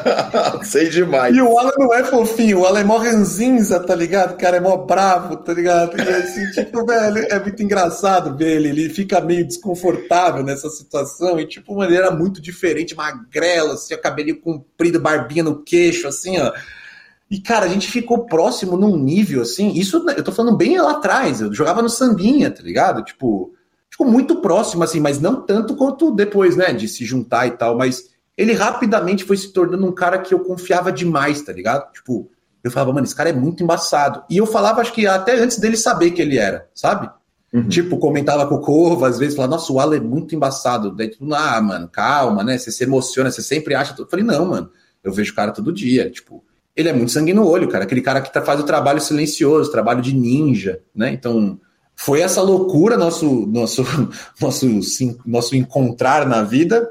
[0.65, 1.37] Sei demais.
[1.37, 4.35] E o Alan não é fofinho, o Alan é mó ranzinza, tá ligado?
[4.35, 5.97] O cara é mó bravo, tá ligado?
[5.99, 11.39] E assim, tipo, velho, é muito engraçado ver ele, ele fica meio desconfortável nessa situação
[11.39, 16.53] e, tipo, uma maneira muito diferente, magrelo, assim, cabelinho comprido, barbinha no queixo, assim, ó.
[17.33, 19.73] E, cara, a gente ficou próximo num nível assim.
[19.73, 21.41] Isso eu tô falando bem lá atrás.
[21.41, 23.03] Eu jogava no Sambinha, tá ligado?
[23.03, 23.55] Tipo,
[23.91, 26.75] ficou muito próximo, assim, mas não tanto quanto depois, né?
[26.75, 27.75] De se juntar e tal.
[27.75, 31.91] Mas ele rapidamente foi se tornando um cara que eu confiava demais, tá ligado?
[31.95, 32.31] Tipo,
[32.63, 34.23] eu falava, mano, esse cara é muito embaçado.
[34.29, 37.09] E eu falava, acho que até antes dele saber que ele era, sabe?
[37.51, 37.67] Uhum.
[37.67, 40.95] Tipo, comentava com o Corvo, às vezes, falava, nossa, o Alan é muito embaçado.
[40.95, 42.59] Daí, tipo, ah, mano, calma, né?
[42.59, 43.95] Você se emociona, você sempre acha.
[43.99, 44.71] Eu falei, não, mano,
[45.03, 46.11] eu vejo o cara todo dia.
[46.11, 47.85] Tipo, ele é muito sangue no olho, cara.
[47.85, 51.11] Aquele cara que tá, faz o trabalho silencioso, trabalho de ninja, né?
[51.11, 51.61] Então,
[51.95, 53.85] foi essa loucura nosso, nosso,
[54.41, 56.89] nosso, sim, nosso encontrar na vida.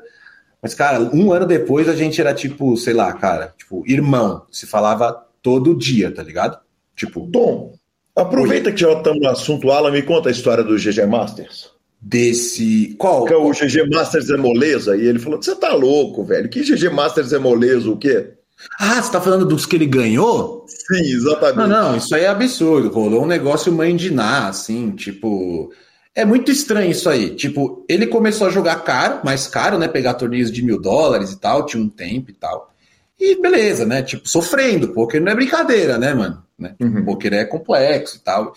[0.62, 4.44] Mas, cara, um ano depois a gente era tipo, sei lá, cara, tipo, irmão.
[4.52, 6.60] Se falava todo dia, tá ligado?
[6.96, 7.28] Tipo.
[7.32, 7.74] Tom,
[8.16, 8.76] aproveita Oi.
[8.76, 11.72] que já estamos no assunto, Alan, me conta a história do GG Masters.
[12.00, 12.96] Desse.
[12.98, 13.26] Qual?
[13.26, 14.96] Que é o GG Masters é moleza.
[14.96, 16.50] E ele falou: você tá louco, velho.
[16.50, 18.34] Que GG Masters é moleza, o quê?
[18.80, 20.66] Ah, você tá falando dos que ele ganhou?
[20.68, 21.58] Sim, exatamente.
[21.58, 22.90] Não, não, isso aí é absurdo.
[22.90, 25.72] Rolou um negócio mãe de Ná, assim, tipo.
[26.14, 27.36] É muito estranho isso aí.
[27.36, 29.88] Tipo, ele começou a jogar caro, mais caro, né?
[29.88, 32.74] Pegar torneios de mil dólares e tal, tinha um tempo e tal.
[33.20, 34.02] E beleza, né?
[34.02, 34.90] Tipo, sofrendo.
[34.90, 36.44] Poker não é brincadeira, né, mano?
[36.60, 36.76] Né?
[36.80, 37.06] Uhum.
[37.06, 38.54] Poker é complexo e tal.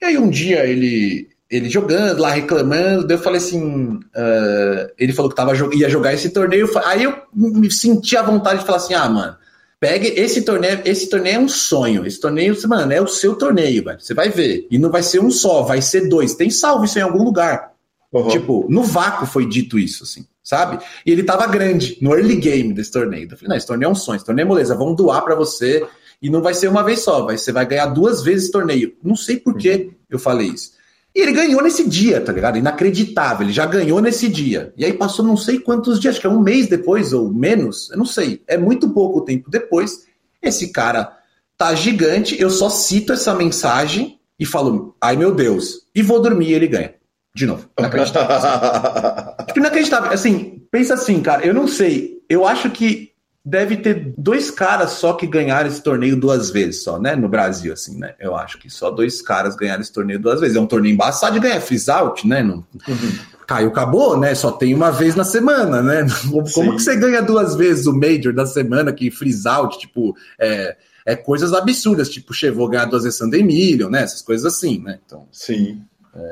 [0.00, 5.12] E aí um dia ele, ele jogando lá, reclamando, daí eu falei assim, uh, ele
[5.12, 8.78] falou que tava, ia jogar esse torneio, aí eu me senti a vontade de falar
[8.78, 9.36] assim, ah, mano,
[9.78, 12.06] Pegue esse torneio, esse torneio é um sonho.
[12.06, 14.00] Esse torneio, mano, é o seu torneio, velho.
[14.00, 14.66] Você vai ver.
[14.70, 16.34] E não vai ser um só, vai ser dois.
[16.34, 17.72] Tem salvo isso em algum lugar.
[18.12, 18.28] Uhum.
[18.28, 20.82] Tipo, no vácuo foi dito isso, assim, sabe?
[21.04, 23.28] E ele tava grande no early game desse torneio.
[23.30, 25.34] Eu falei, não, esse torneio é um sonho, esse torneio é moleza, vamos doar para
[25.34, 25.86] você
[26.22, 28.96] e não vai ser uma vez só, vai, você vai ganhar duas vezes esse torneio.
[29.02, 30.75] Não sei por que eu falei isso.
[31.16, 32.58] E ele ganhou nesse dia, tá ligado?
[32.58, 34.74] Inacreditável, ele já ganhou nesse dia.
[34.76, 37.90] E aí passou não sei quantos dias, acho que é um mês depois ou menos,
[37.90, 38.42] eu não sei.
[38.46, 40.06] É muito pouco tempo depois.
[40.42, 41.16] Esse cara
[41.56, 46.50] tá gigante, eu só cito essa mensagem e falo, ai meu Deus, e vou dormir
[46.50, 46.94] e ele ganha.
[47.34, 47.66] De novo.
[47.78, 48.36] Inacreditável.
[48.36, 49.52] Assim.
[49.56, 50.12] Inacreditável.
[50.12, 52.18] Assim, pensa assim, cara, eu não sei.
[52.28, 53.12] Eu acho que
[53.46, 57.14] deve ter dois caras só que ganharam esse torneio duas vezes só, né?
[57.14, 58.16] No Brasil, assim, né?
[58.18, 60.56] Eu acho que só dois caras ganharam esse torneio duas vezes.
[60.56, 62.42] É um torneio embaçado de ganhar freeze out, né?
[62.42, 62.56] Não...
[62.88, 63.12] Uhum.
[63.46, 64.34] Caiu, acabou, né?
[64.34, 66.04] Só tem uma vez na semana, né?
[66.28, 66.72] Como Sim.
[66.72, 71.14] que você ganha duas vezes o Major da semana que freeze out, tipo, é, é
[71.14, 74.02] coisas absurdas, tipo, Chevou ganhar duas vezes Sunday Million, né?
[74.02, 74.98] Essas coisas assim, né?
[75.06, 75.80] Então, Sim.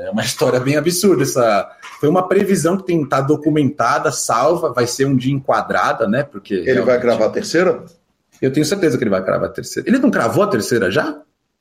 [0.07, 1.23] É uma história bem absurda.
[1.23, 1.71] Essa
[2.01, 6.09] foi uma previsão que tem que estar tá documentada, salva, vai ser um dia enquadrada,
[6.09, 6.23] né?
[6.23, 7.85] Porque ele vai cravar a terceira?
[8.41, 9.89] Eu tenho certeza que ele vai cravar a terceira.
[9.89, 11.21] Ele não cravou a terceira já?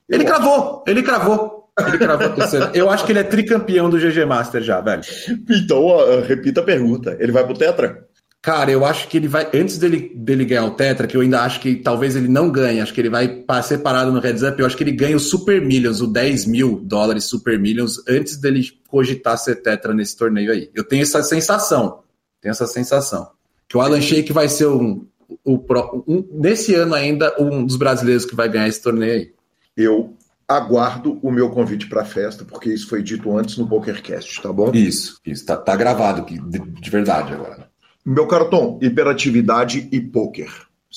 [0.09, 1.63] Ele cravou, ele cravou.
[1.88, 2.71] Ele cravou a terceira.
[2.73, 5.01] Eu acho que ele é tricampeão do GG Master já, velho.
[5.49, 5.88] Então,
[6.27, 7.17] repita a pergunta.
[7.19, 8.05] Ele vai pro Tetra?
[8.43, 9.49] Cara, eu acho que ele vai.
[9.53, 12.82] Antes dele, dele ganhar o Tetra, que eu ainda acho que talvez ele não ganhe,
[12.82, 15.19] acho que ele vai ser parado no Heads Up, eu acho que ele ganha o
[15.19, 20.51] Super Millions, o 10 mil dólares Super Millions, antes dele cogitar ser Tetra nesse torneio
[20.51, 20.69] aí.
[20.75, 22.01] Eu tenho essa sensação.
[22.41, 23.29] Tenho essa sensação.
[23.65, 25.08] Que o Alan Sheik vai ser um,
[25.45, 25.65] um,
[26.06, 29.32] um, nesse ano ainda um dos brasileiros que vai ganhar esse torneio aí.
[29.77, 34.41] Eu aguardo o meu convite para a festa, porque isso foi dito antes no PokerCast,
[34.41, 34.69] tá bom?
[34.73, 35.45] Isso, isso.
[35.45, 37.71] Tá, tá gravado aqui, de, de verdade agora.
[38.05, 40.49] Meu cartão, hiperatividade e poker.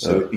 [0.04, 0.36] É.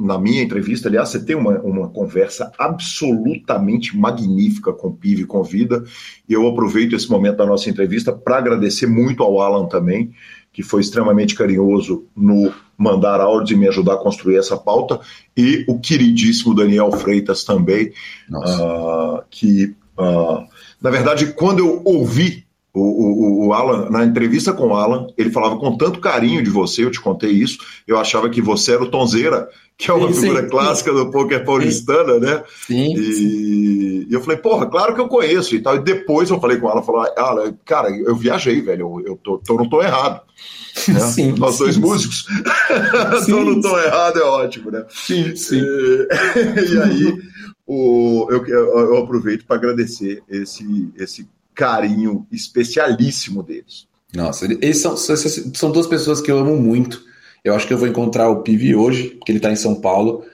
[0.00, 5.82] na minha entrevista, aliás, você tem uma, uma conversa absolutamente magnífica com o Pive Convida,
[6.28, 10.12] e eu aproveito esse momento da nossa entrevista para agradecer muito ao Alan também,
[10.52, 15.00] que foi extremamente carinhoso no mandar áudios e me ajudar a construir essa pauta,
[15.36, 17.92] e o queridíssimo Daniel Freitas também,
[18.30, 20.46] uh, que, uh,
[20.80, 25.30] na verdade, quando eu ouvi o, o, o, Alan, na entrevista com o Alan, ele
[25.30, 28.84] falava com tanto carinho de você, eu te contei isso, eu achava que você era
[28.84, 30.96] o Tonzeira, que é uma sim, figura sim, clássica sim.
[30.96, 32.44] do poker paulistana, né?
[32.66, 35.76] Sim, e, e, eu falei, porra, claro que eu conheço e tal.
[35.76, 39.38] E depois eu falei com ela, falou, Alan, cara, eu viajei, velho, eu, eu tô,
[39.38, 40.20] tô, não tô errado.
[40.86, 41.00] Né?
[41.10, 42.24] Sim, Nós dois músicos,
[43.26, 44.84] tô não tô errado, é ótimo, né?
[44.90, 45.60] Sim, sim.
[45.60, 46.06] E,
[46.72, 47.18] e aí,
[47.66, 51.26] o, eu, eu aproveito para agradecer esse, esse
[51.60, 53.86] carinho especialíssimo deles.
[54.14, 57.02] Nossa, eles são, são duas pessoas que eu amo muito.
[57.44, 60.24] Eu acho que eu vou encontrar o Pivi hoje, porque ele está em São Paulo.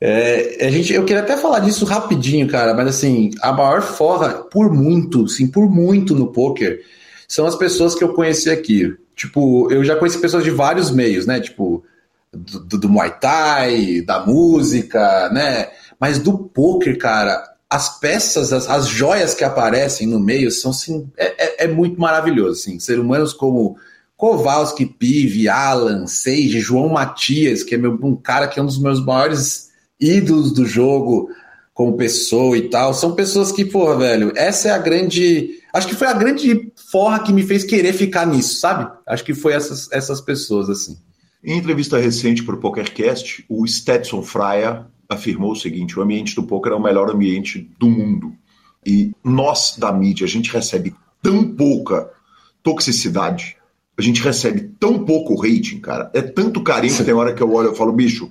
[0.00, 4.30] É, a gente, eu queria até falar disso rapidinho, cara, mas assim, a maior forra,
[4.30, 6.82] por muito, sim, por muito no poker,
[7.28, 8.96] são as pessoas que eu conheci aqui.
[9.14, 11.38] Tipo, eu já conheci pessoas de vários meios, né?
[11.40, 11.84] Tipo,
[12.32, 15.68] do, do, do Muay Thai, da música, né?
[16.00, 21.08] Mas do poker, cara, as peças, as, as joias que aparecem no meio são assim,
[21.16, 22.60] é, é, é muito maravilhoso.
[22.60, 22.80] Assim.
[22.80, 23.78] Ser humanos como
[24.16, 28.80] Kowalski, Pive, Alan, Sage, João Matias, que é meu, um cara que é um dos
[28.80, 31.30] meus maiores ídolos do jogo
[31.72, 32.92] como pessoa e tal.
[32.92, 35.60] São pessoas que, porra, velho, essa é a grande.
[35.72, 38.90] Acho que foi a grande forra que me fez querer ficar nisso, sabe?
[39.06, 40.98] Acho que foi essas, essas pessoas, assim.
[41.42, 46.44] Em entrevista recente para o PokerCast, o Stetson Fryer afirmou o seguinte: o ambiente do
[46.44, 48.32] poker é o melhor ambiente do mundo.
[48.86, 52.08] E nós, da mídia, a gente recebe tão pouca
[52.62, 53.56] toxicidade,
[53.98, 56.10] a gente recebe tão pouco rating, cara.
[56.14, 58.30] É tanto carinho que tem hora que eu olho e falo, bicho,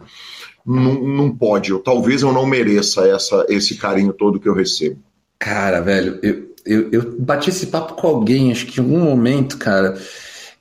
[0.66, 5.00] não, não pode, eu, talvez eu não mereça essa, esse carinho todo que eu recebo.
[5.38, 9.58] Cara, velho, eu, eu, eu bati esse papo com alguém, acho que em um momento,
[9.58, 10.00] cara,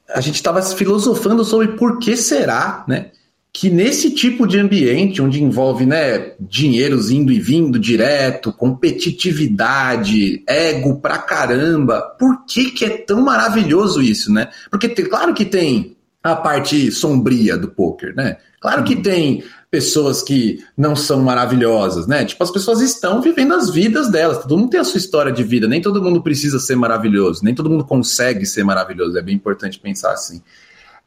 [0.09, 3.11] a gente estava filosofando sobre por que será, né?
[3.53, 11.01] Que nesse tipo de ambiente, onde envolve né, dinheiros indo e vindo direto, competitividade, ego
[11.01, 14.49] pra caramba, por que, que é tão maravilhoso isso, né?
[14.71, 18.37] Porque tem, claro que tem a parte sombria do poker, né?
[18.61, 22.25] Claro que tem pessoas que não são maravilhosas, né?
[22.25, 24.39] Tipo, as pessoas estão vivendo as vidas delas.
[24.39, 25.69] Todo mundo tem a sua história de vida.
[25.69, 27.45] Nem todo mundo precisa ser maravilhoso.
[27.45, 29.17] Nem todo mundo consegue ser maravilhoso.
[29.17, 30.43] É bem importante pensar assim.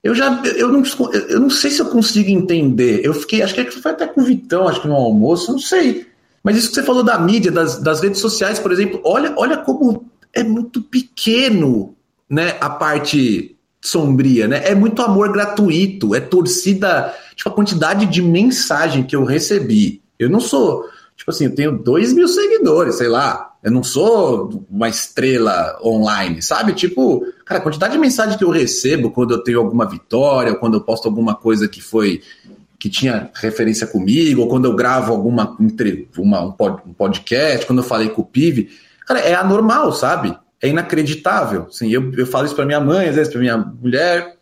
[0.04, 0.84] Eu já, eu não,
[1.30, 3.02] eu não sei se eu consigo entender.
[3.04, 6.08] Eu fiquei, acho que foi até com o Vitão, acho que no almoço, não sei.
[6.44, 9.58] Mas isso que você falou da mídia, das, das redes sociais, por exemplo, olha, olha
[9.58, 11.96] como é muito pequeno,
[12.28, 14.62] né, a parte sombria, né?
[14.64, 20.02] É muito amor gratuito, é torcida, tipo a quantidade de mensagem que eu recebi.
[20.18, 20.86] Eu não sou
[21.22, 23.51] Tipo assim, eu tenho dois mil seguidores, sei lá.
[23.64, 26.74] Eu não sou uma estrela online, sabe?
[26.74, 30.58] Tipo, cara, a quantidade de mensagem que eu recebo quando eu tenho alguma vitória, ou
[30.58, 32.22] quando eu posto alguma coisa que foi
[32.80, 35.56] que tinha referência comigo, ou quando eu gravo alguma
[36.18, 38.72] uma, um podcast, quando eu falei com o Pive,
[39.06, 40.36] cara, é anormal, sabe?
[40.60, 41.68] É inacreditável.
[41.70, 44.36] Assim, eu, eu falo isso para minha mãe, às vezes para minha mulher,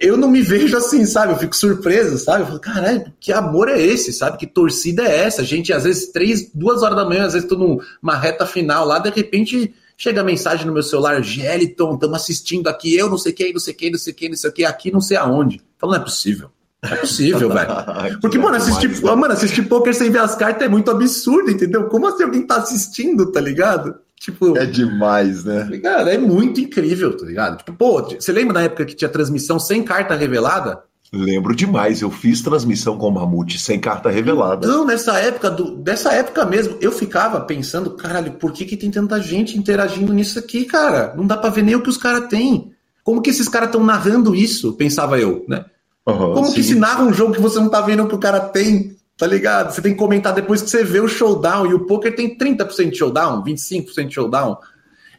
[0.00, 1.32] eu não me vejo assim, sabe?
[1.32, 2.42] Eu fico surpreso, sabe?
[2.42, 4.38] Eu falo, caralho, que amor é esse, sabe?
[4.38, 5.42] Que torcida é essa?
[5.42, 8.86] A gente, às vezes, três, duas horas da manhã, às vezes tô numa reta final
[8.86, 13.18] lá, de repente chega a mensagem no meu celular, Geliton, estamos assistindo aqui, eu não
[13.18, 15.18] sei quem, não sei quem, não sei quem, não sei o que, aqui não sei
[15.18, 15.56] aonde.
[15.56, 16.50] Eu falo, não é possível.
[16.82, 18.20] Não é possível, velho.
[18.20, 21.84] Porque, mano, assistir, mano, assistir poker sem ver as cartas é muito absurdo, entendeu?
[21.88, 23.96] Como assim alguém tá assistindo, tá ligado?
[24.20, 25.66] Tipo, é demais, né?
[25.82, 27.56] Cara, é muito incrível, tá ligado?
[27.56, 30.82] Tipo, pô, você lembra da época que tinha transmissão sem carta revelada?
[31.10, 34.68] Lembro demais, eu fiz transmissão com o Mamute sem carta revelada.
[34.68, 38.90] Não, nessa época, do, dessa época mesmo, eu ficava pensando, caralho, por que, que tem
[38.90, 41.14] tanta gente interagindo nisso aqui, cara?
[41.16, 42.72] Não dá pra ver nem o que os caras têm.
[43.02, 44.74] Como que esses caras estão narrando isso?
[44.74, 45.64] Pensava eu, né?
[46.06, 46.54] Uhum, Como sim.
[46.54, 48.96] que se narra um jogo que você não tá vendo o que o cara tem?
[49.20, 49.70] Tá ligado?
[49.70, 51.66] Você tem que comentar depois que você vê o showdown.
[51.66, 54.56] E o poker tem 30% de showdown, 25% de showdown.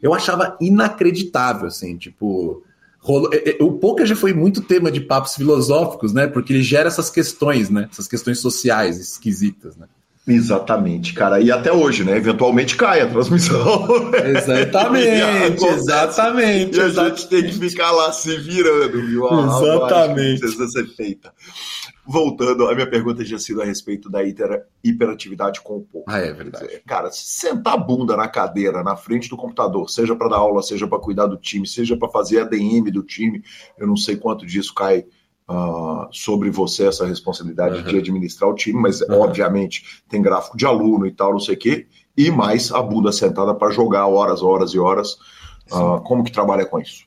[0.02, 2.64] Eu achava inacreditável, assim, tipo.
[3.60, 6.26] O poker já foi muito tema de papos filosóficos, né?
[6.26, 7.88] Porque ele gera essas questões, né?
[7.92, 9.86] Essas questões sociais esquisitas, né?
[10.34, 11.40] Exatamente, cara.
[11.40, 12.18] E até hoje, né?
[12.18, 14.12] Eventualmente cai a transmissão.
[14.14, 16.78] Exatamente, exatamente.
[16.78, 19.26] E a gente tem que ficar lá se virando, viu?
[19.28, 20.40] exatamente.
[20.40, 21.32] Precisa ser feita
[22.06, 26.06] voltando, a minha pergunta tinha sido a respeito da hiper, hiperatividade com o povo.
[26.08, 26.82] Ah, é verdade.
[26.86, 30.88] Cara, sentar a bunda na cadeira, na frente do computador, seja para dar aula, seja
[30.88, 33.44] para cuidar do time, seja para fazer a DM do time,
[33.78, 35.06] eu não sei quanto disso cai
[35.52, 37.84] uh, sobre você, essa responsabilidade uhum.
[37.84, 39.22] de administrar o time, mas uhum.
[39.22, 41.88] obviamente tem gráfico de aluno e tal, não sei o quê,
[42.18, 45.18] e mais a bunda sentada para jogar horas, horas e horas.
[45.72, 47.04] Uh, como que trabalha com isso?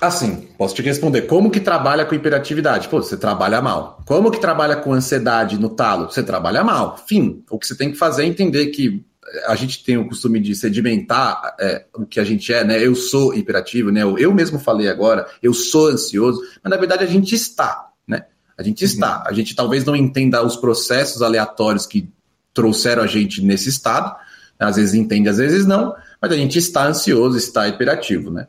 [0.00, 1.22] Assim, posso te responder.
[1.22, 2.88] Como que trabalha com hiperatividade?
[2.88, 4.02] Pô, você trabalha mal.
[4.06, 6.10] Como que trabalha com ansiedade no talo?
[6.10, 6.98] Você trabalha mal.
[7.06, 7.42] Fim.
[7.50, 9.04] O que você tem que fazer é entender que
[9.46, 12.84] a gente tem o costume de sedimentar é, o que a gente é, né?
[12.84, 14.02] Eu sou hiperativo, né?
[14.02, 18.26] Eu mesmo falei agora, eu sou ansioso, mas na verdade a gente está, né?
[18.56, 18.90] A gente uhum.
[18.90, 19.24] está.
[19.26, 22.08] A gente talvez não entenda os processos aleatórios que
[22.54, 24.16] trouxeram a gente nesse estado.
[24.58, 28.46] Às vezes entende, às vezes não, mas a gente está ansioso, está hiperativo, né?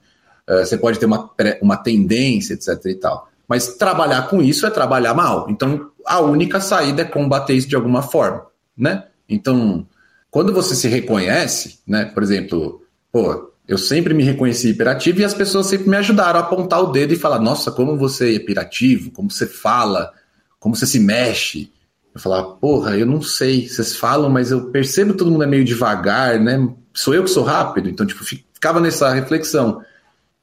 [0.47, 1.29] Eh, você pode ter uma,
[1.61, 3.29] uma tendência, etc e tal.
[3.47, 5.47] Mas trabalhar com isso é trabalhar mal.
[5.49, 8.45] Então, a única saída é combater isso de alguma forma,
[8.77, 9.05] né?
[9.27, 9.85] Então,
[10.29, 12.05] quando você se reconhece, né?
[12.05, 16.43] Por exemplo, pô, eu sempre me reconheci hiperativo e as pessoas sempre me ajudaram a
[16.43, 20.11] apontar o dedo e falar: nossa, como você é hiperativo, como você fala,
[20.59, 21.71] como você se mexe.
[22.13, 25.47] Eu falava, porra, eu não sei, vocês falam, mas eu percebo que todo mundo é
[25.47, 26.67] meio devagar, né?
[26.91, 29.83] Sou eu que sou rápido, então, tipo, ficava nessa reflexão.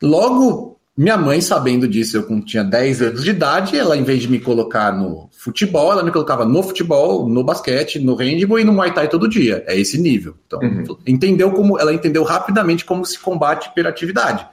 [0.01, 4.31] Logo, minha mãe, sabendo disso, eu tinha 10 anos de idade, ela, em vez de
[4.31, 8.73] me colocar no futebol, ela me colocava no futebol, no basquete, no handball e no
[8.73, 9.65] Muay Thai todo dia.
[9.67, 10.37] É esse nível.
[10.47, 10.97] Então, uhum.
[11.05, 14.47] entendeu como ela entendeu rapidamente como se combate hiperatividade.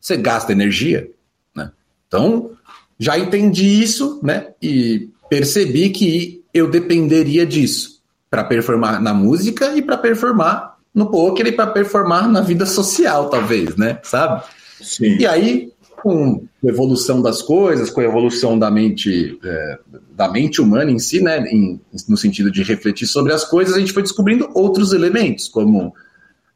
[0.00, 1.10] Você gasta energia,
[1.54, 1.72] né?
[2.06, 2.52] Então,
[2.96, 4.48] já entendi isso, né?
[4.62, 11.46] E percebi que eu dependeria disso para performar na música e para performar no poker
[11.46, 13.98] e para performar na vida social, talvez, né?
[14.04, 14.44] Sabe?
[14.80, 15.16] Sim.
[15.18, 15.72] E aí,
[16.02, 19.78] com a evolução das coisas, com a evolução da mente, é,
[20.12, 23.80] da mente humana em si, né, em, no sentido de refletir sobre as coisas, a
[23.80, 25.94] gente foi descobrindo outros elementos, como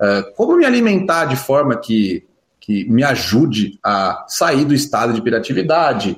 [0.01, 2.25] é, como me alimentar de forma que,
[2.59, 6.17] que me ajude a sair do estado de hiperatividade,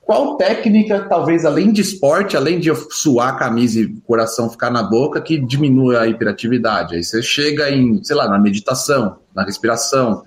[0.00, 4.48] qual técnica, talvez além de esporte, além de eu suar a camisa e o coração
[4.48, 6.94] ficar na boca, que diminua a hiperatividade?
[6.94, 10.22] Aí você chega em, sei lá, na meditação, na respiração,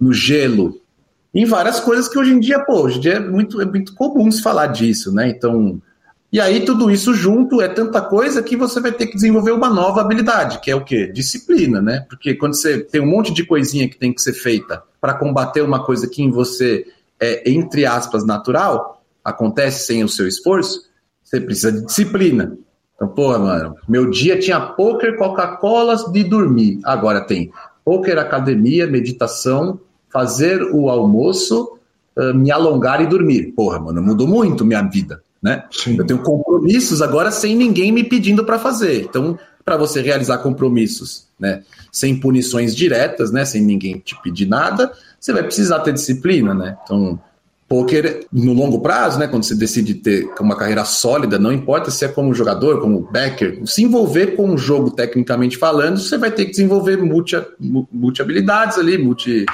[0.00, 0.80] no gelo,
[1.34, 3.94] em várias coisas que hoje em dia, pô, hoje em dia é muito, é muito
[3.94, 5.28] comum se falar disso, né?
[5.28, 5.80] Então,
[6.32, 9.70] e aí tudo isso junto é tanta coisa que você vai ter que desenvolver uma
[9.70, 11.06] nova habilidade, que é o quê?
[11.06, 12.04] Disciplina, né?
[12.08, 15.62] Porque quando você tem um monte de coisinha que tem que ser feita para combater
[15.62, 16.86] uma coisa que em você
[17.20, 20.88] é, entre aspas, natural, acontece sem o seu esforço,
[21.22, 22.56] você precisa de disciplina.
[22.94, 26.80] Então, porra, mano, meu dia tinha poker, Coca-Cola de dormir.
[26.84, 27.52] Agora tem
[27.84, 31.78] poker, academia, meditação, fazer o almoço,
[32.16, 33.52] uh, me alongar e dormir.
[33.52, 35.64] Porra, mano, mudou muito minha vida, né?
[35.70, 35.96] Sim.
[35.98, 39.02] Eu tenho compromissos agora sem ninguém me pedindo para fazer.
[39.02, 44.90] Então, para você realizar compromissos, né, sem punições diretas, né, sem ninguém te pedir nada,
[45.20, 46.76] você vai precisar ter disciplina, né?
[46.84, 47.20] Então,
[47.68, 52.02] Poker no longo prazo, né, quando você decide ter uma carreira sólida, não importa se
[52.02, 56.46] é como jogador, como backer, se envolver com o jogo tecnicamente falando, você vai ter
[56.46, 59.44] que desenvolver multi, multi habilidades ali, multi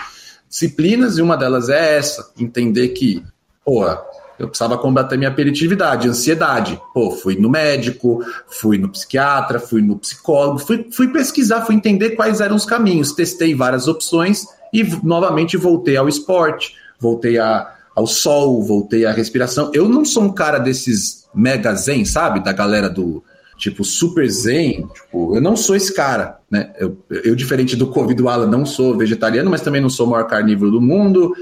[0.55, 3.21] disciplinas, e uma delas é essa, entender que,
[3.65, 4.01] porra,
[4.39, 6.81] eu precisava combater minha aperitividade, ansiedade.
[6.95, 12.11] Pô, fui no médico, fui no psiquiatra, fui no psicólogo, fui, fui pesquisar, fui entender
[12.11, 18.09] quais eram os caminhos, testei várias opções e novamente voltei ao esporte, voltei a ao
[18.09, 19.71] sol, voltei à respiração.
[19.73, 22.43] Eu não sou um cara desses mega zen, sabe?
[22.43, 23.23] Da galera do
[23.65, 24.87] tipo super zen.
[24.93, 26.71] Tipo, eu não sou esse cara, né?
[26.79, 30.11] Eu, eu diferente do Covid do Alan, não sou vegetariano, mas também não sou o
[30.11, 31.35] maior carnívoro do mundo.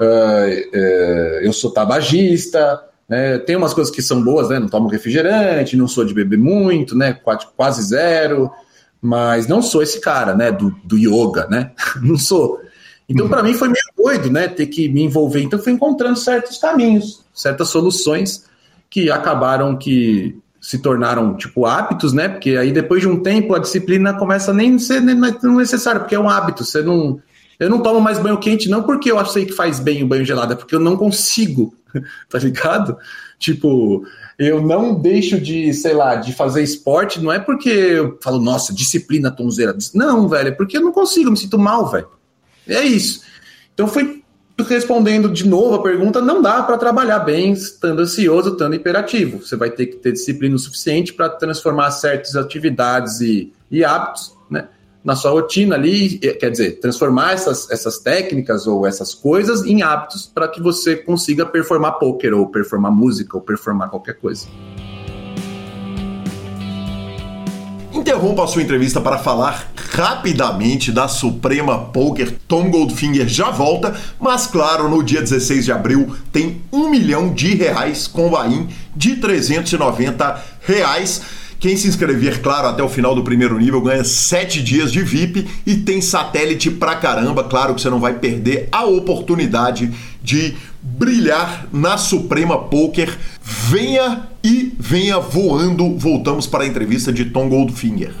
[0.00, 2.82] Uh, uh, eu sou tabagista.
[3.06, 3.38] Né?
[3.38, 4.58] Tem umas coisas que são boas, né?
[4.58, 7.12] Não tomo refrigerante, não sou de beber muito, né?
[7.12, 8.50] Quase, quase zero.
[9.00, 10.50] Mas não sou esse cara, né?
[10.50, 11.72] Do, do yoga, né?
[12.00, 12.60] não sou.
[13.06, 14.48] Então, para mim, foi meio doido, né?
[14.48, 15.42] Ter que me envolver.
[15.42, 18.44] Então, fui encontrando certos caminhos, certas soluções
[18.88, 20.38] que acabaram que
[20.68, 22.28] se tornaram, tipo, hábitos, né?
[22.28, 26.20] Porque aí, depois de um tempo, a disciplina começa a nem ser necessária, porque é
[26.20, 26.62] um hábito.
[26.62, 27.18] Você não.
[27.58, 30.26] Eu não tomo mais banho quente, não porque eu sei que faz bem o banho
[30.26, 31.74] gelado, é porque eu não consigo,
[32.28, 32.98] tá ligado?
[33.38, 34.04] Tipo,
[34.38, 38.74] eu não deixo de, sei lá, de fazer esporte, não é porque eu falo, nossa,
[38.74, 39.74] disciplina tonzeira.
[39.94, 42.08] Não, velho, é porque eu não consigo, eu me sinto mal, velho.
[42.68, 43.22] É isso.
[43.72, 44.22] Então fui
[44.64, 49.44] respondendo de novo a pergunta, não dá para trabalhar bem estando ansioso, estando hiperativo.
[49.44, 54.36] Você vai ter que ter disciplina o suficiente para transformar certas atividades e, e hábitos
[54.50, 54.68] né,
[55.04, 60.26] na sua rotina ali, quer dizer, transformar essas, essas técnicas ou essas coisas em hábitos
[60.26, 64.46] para que você consiga performar poker ou performar música ou performar qualquer coisa.
[67.98, 72.32] Interrompa a sua entrevista para falar rapidamente da Suprema Poker.
[72.46, 77.56] Tom Goldfinger já volta, mas claro, no dia 16 de abril tem um milhão de
[77.56, 81.22] reais com Bahia de 390 reais.
[81.58, 85.48] Quem se inscrever, claro, até o final do primeiro nível ganha 7 dias de VIP
[85.66, 87.42] e tem satélite pra caramba.
[87.42, 89.92] Claro que você não vai perder a oportunidade
[90.22, 93.18] de brilhar na Suprema Poker.
[93.50, 95.96] Venha e venha voando.
[95.96, 98.12] Voltamos para a entrevista de Tom Goldfinger.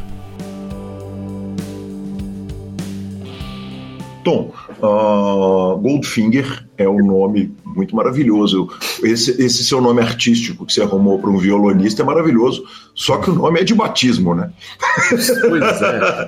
[4.24, 4.52] Tom,
[4.82, 8.68] uh, Goldfinger é um nome muito maravilhoso.
[9.02, 12.64] Esse, esse seu nome artístico que você arrumou para um violonista é maravilhoso,
[12.94, 14.52] só que o nome é de batismo, né?
[15.10, 15.82] Pois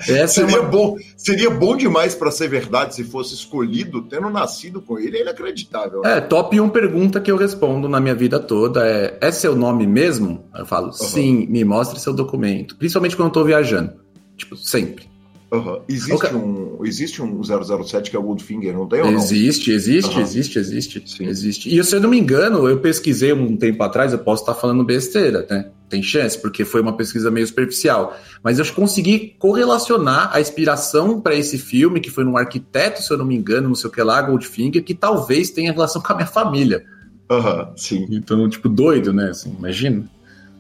[0.09, 0.27] é.
[0.29, 0.69] seria, é uma...
[0.69, 5.23] bom, seria bom demais para ser verdade se fosse escolhido, tendo nascido com ele, é
[5.23, 6.03] inacreditável.
[6.03, 6.19] Né?
[6.19, 9.87] É, top 1 pergunta que eu respondo na minha vida toda é: é seu nome
[9.87, 10.45] mesmo?
[10.57, 10.93] Eu falo, uhum.
[10.93, 12.77] sim, me mostre seu documento.
[12.77, 13.93] Principalmente quando eu estou viajando.
[14.37, 15.10] Tipo, sempre.
[15.53, 15.81] Uhum.
[15.89, 16.33] Existe, okay.
[16.33, 19.19] um, existe um 007 que é o Goldfinger, não tem ou não?
[19.19, 20.23] Existe, existe, uhum.
[20.23, 21.27] existe, existe, Sim.
[21.27, 21.77] existe.
[21.77, 24.85] E se eu não me engano, eu pesquisei um tempo atrás, eu posso estar falando
[24.85, 25.69] besteira, né?
[25.89, 28.17] Tem chance, porque foi uma pesquisa meio superficial.
[28.45, 33.19] Mas eu consegui correlacionar a inspiração para esse filme, que foi num arquiteto, se eu
[33.19, 36.17] não me engano, não sei o que lá, Goldfinger, que talvez tenha relação com a
[36.17, 36.85] minha família.
[37.29, 38.07] Aham, uhum, sim.
[38.11, 39.31] Então, tipo, doido, né?
[39.31, 40.09] Assim, imagina.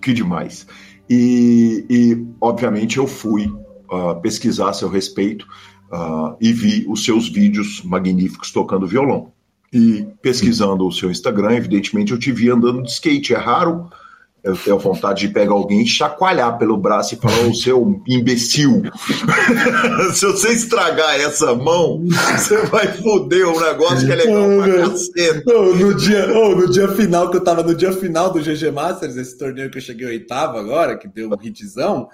[0.02, 0.66] Que demais.
[1.08, 3.52] E, e obviamente, eu fui
[3.90, 5.46] uh, pesquisar a seu respeito
[5.92, 9.32] uh, e vi os seus vídeos magníficos tocando violão.
[9.72, 13.34] E pesquisando o seu Instagram, evidentemente eu te vi andando de skate.
[13.34, 13.88] É raro
[14.42, 18.82] eu tenho vontade de pegar alguém e chacoalhar pelo braço e falar, o seu imbecil,
[20.14, 24.90] se você estragar essa mão, você vai foder um negócio que é legal oh, pra
[24.90, 25.52] caceta.
[25.54, 28.70] Oh, no, dia, oh, no dia final, que eu tava no dia final do GG
[28.72, 32.08] Masters, esse torneio que eu cheguei oitavo agora, que deu um hitzão,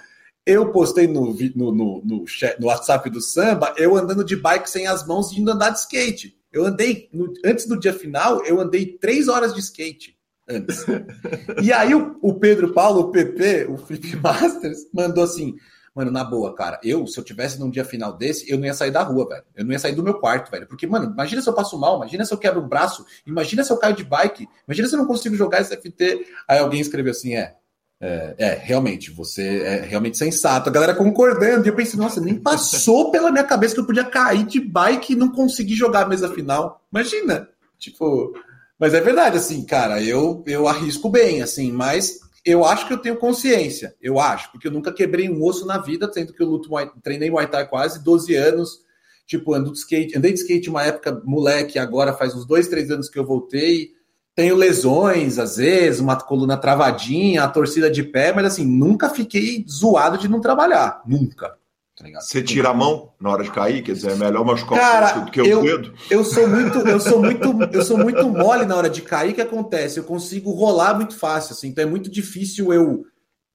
[0.47, 2.24] eu postei no, no, no, no,
[2.61, 5.80] no WhatsApp do samba, eu andando de bike sem as mãos e indo andar de
[5.80, 6.38] skate.
[6.53, 10.16] Eu andei, no, antes do dia final, eu andei três horas de skate.
[10.49, 10.86] Antes.
[11.61, 15.57] e aí o, o, Pedro Paulo, o PP, o Flip Masters, mandou assim:
[15.92, 18.74] Mano, na boa, cara, eu, se eu tivesse num dia final desse, eu não ia
[18.74, 19.44] sair da rua, velho.
[19.57, 20.68] Eu não ia sair do meu quarto, velho.
[20.68, 23.72] Porque, mano, imagina se eu passo mal, imagina se eu quebro o braço, imagina se
[23.72, 26.24] eu caio de bike, imagina se eu não consigo jogar esse FT.
[26.47, 27.57] Aí alguém escreveu assim: é,
[28.01, 30.68] é, é, realmente, você é realmente sensato.
[30.68, 31.66] A galera concordando.
[31.66, 35.12] E eu pensei, nossa, nem passou pela minha cabeça que eu podia cair de bike
[35.12, 36.84] e não conseguir jogar a mesa final.
[36.92, 37.49] Imagina.
[37.78, 38.34] Tipo,
[38.78, 42.99] mas é verdade, assim, cara, eu, eu arrisco bem, assim, mas eu acho que eu
[42.99, 43.94] tenho consciência.
[44.01, 46.70] Eu acho, porque eu nunca quebrei um osso na vida, sendo que eu luto,
[47.03, 48.86] treinei Muay Thai quase 12 anos.
[49.26, 52.90] Tipo, ando de skate, andei de skate uma época moleque, agora faz uns dois, três
[52.90, 53.95] anos que eu voltei
[54.37, 59.64] tenho lesões, às vezes, uma coluna travadinha, a torcida de pé, mas assim, nunca fiquei
[59.66, 61.03] zoado de não trabalhar.
[61.07, 61.57] Nunca.
[61.97, 65.18] Tá Você tira a mão na hora de cair, quer dizer, é melhor machucar Cara,
[65.18, 65.95] o do que eu, o dedo.
[66.11, 69.32] Eu sou muito, eu sou muito, eu sou muito mole na hora de cair.
[69.32, 69.99] O que acontece?
[69.99, 73.07] Eu consigo rolar muito fácil, assim, então é muito difícil eu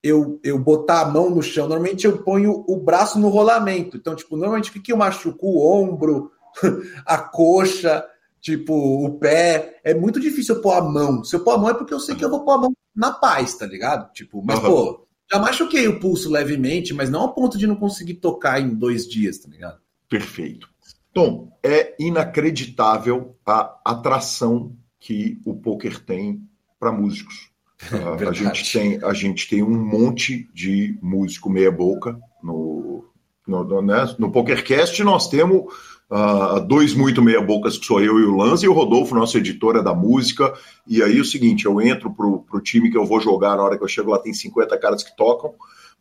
[0.03, 1.67] eu, eu botar a mão no chão.
[1.67, 3.97] Normalmente eu ponho o braço no rolamento.
[3.97, 5.45] Então, tipo, normalmente o que eu machuco?
[5.45, 6.32] O ombro,
[7.05, 8.03] a coxa,
[8.41, 9.79] tipo, o pé.
[9.83, 11.23] É muito difícil eu pôr a mão.
[11.23, 12.73] Se eu pôr a mão é porque eu sei que eu vou pôr a mão
[12.95, 14.11] na paz, tá ligado?
[14.11, 14.65] Tipo, mas, uhum.
[14.65, 18.73] pô, já machuquei o pulso levemente, mas não ao ponto de não conseguir tocar em
[18.73, 19.79] dois dias, tá ligado?
[20.09, 20.69] Perfeito.
[21.13, 26.41] Tom, é inacreditável a atração que o poker tem
[26.79, 27.51] para músicos.
[27.91, 33.09] Uh, a, gente tem, a gente tem um monte de músico meia-boca no,
[33.47, 34.15] no, no, né?
[34.19, 35.03] no PokerCast.
[35.03, 35.73] Nós temos
[36.12, 39.78] uh, dois muito meia-bocas, que sou eu e o Lance, e o Rodolfo, nosso editor
[39.78, 40.53] é da música.
[40.86, 43.64] E aí é o seguinte: eu entro pro, pro time que eu vou jogar na
[43.64, 45.53] hora que eu chego lá, tem 50 caras que tocam.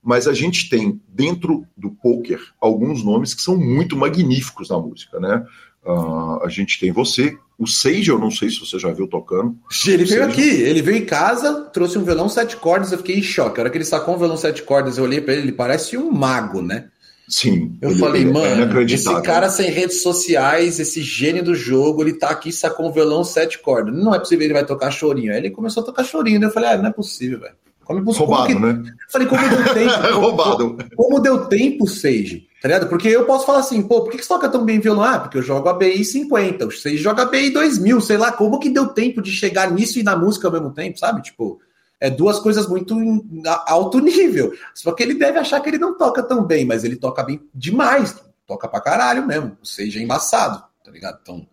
[0.03, 5.21] Mas a gente tem dentro do poker alguns nomes que são muito magníficos na música,
[5.21, 5.45] né?
[5.85, 9.57] Uh, a gente tem você, o Sage, eu não sei se você já viu tocando.
[9.87, 13.23] Ele veio aqui, ele veio em casa, trouxe um violão sete cordas, eu fiquei em
[13.23, 13.59] choque.
[13.59, 15.99] A hora que ele sacou um violão sete cordas, eu olhei para ele, ele parece
[15.99, 16.89] um mago, né?
[17.31, 17.79] Sim.
[17.81, 22.29] Eu falei, é mano, esse cara sem redes sociais, esse gênio do jogo, ele tá
[22.31, 23.95] aqui, sacou um violão sete cordas.
[23.95, 25.33] Não é possível ele vai tocar chorinho.
[25.33, 26.47] Aí ele começou a tocar chorinho, né?
[26.47, 27.55] Eu falei, ah, não é possível, velho.
[27.85, 28.55] Como, Roubado, que...
[28.55, 28.83] né?
[29.11, 30.21] Falei, como deu tempo?
[30.21, 30.77] Roubado.
[30.77, 32.49] Como, como deu tempo, Sage?
[32.61, 32.89] Tá ligado?
[32.89, 35.05] Porque eu posso falar assim, pô, por que, que você toca tão bem violão?
[35.05, 38.33] Ah, porque eu jogo a BI 50, o Sage joga a BI 2000, sei lá,
[38.33, 41.23] como que deu tempo de chegar nisso e na música ao mesmo tempo, sabe?
[41.23, 41.61] Tipo,
[42.01, 44.53] é duas coisas muito em alto nível.
[44.75, 47.47] Só que ele deve achar que ele não toca tão bem, mas ele toca bem
[47.55, 51.19] demais, toca pra caralho mesmo, o Sage é embaçado, tá ligado?
[51.23, 51.47] Então,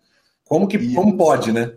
[0.44, 0.94] como que, e...
[0.94, 1.72] como pode, né?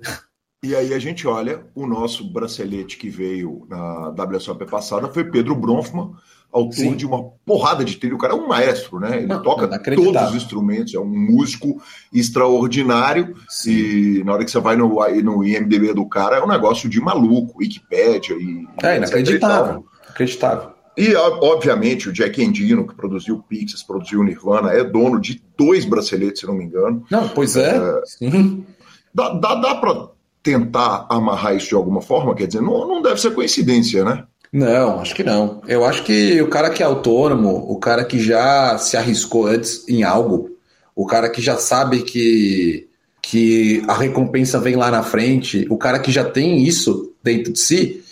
[0.64, 5.56] E aí a gente olha, o nosso bracelete que veio na WSOP passada foi Pedro
[5.56, 6.14] Bronfman,
[6.52, 6.95] autor Sim.
[6.95, 8.16] de uma porrada de trilha.
[8.16, 9.18] O cara é um maestro, né?
[9.18, 11.82] Ele Não, toca todos os instrumentos, é um músico
[12.14, 13.36] extraordinário.
[13.47, 13.72] Sim.
[13.72, 14.89] E na hora que você vai no,
[15.24, 18.68] no IMDB do cara, é um negócio de maluco, Wikipédia e.
[18.84, 19.86] É inacreditável.
[20.10, 20.72] Acreditável.
[20.97, 25.41] E, obviamente, o Jack Endino, que produziu o Pixies, produziu o Nirvana, é dono de
[25.58, 27.06] dois braceletes, se não me engano.
[27.10, 27.78] Não, pois é.
[27.78, 28.66] é Sim.
[29.14, 30.10] Dá, dá, dá para
[30.43, 32.36] tentar amarrar isso de alguma forma?
[32.36, 34.26] Quer dizer, não, não deve ser coincidência, né?
[34.52, 35.62] Não, acho que não.
[35.68, 39.88] Eu acho que o cara que é autônomo, o cara que já se arriscou antes
[39.88, 40.49] em algo,
[40.93, 42.89] o cara que já sabe que,
[43.22, 47.60] que a recompensa vem lá na frente, o cara que já tem isso dentro de
[47.60, 48.04] si,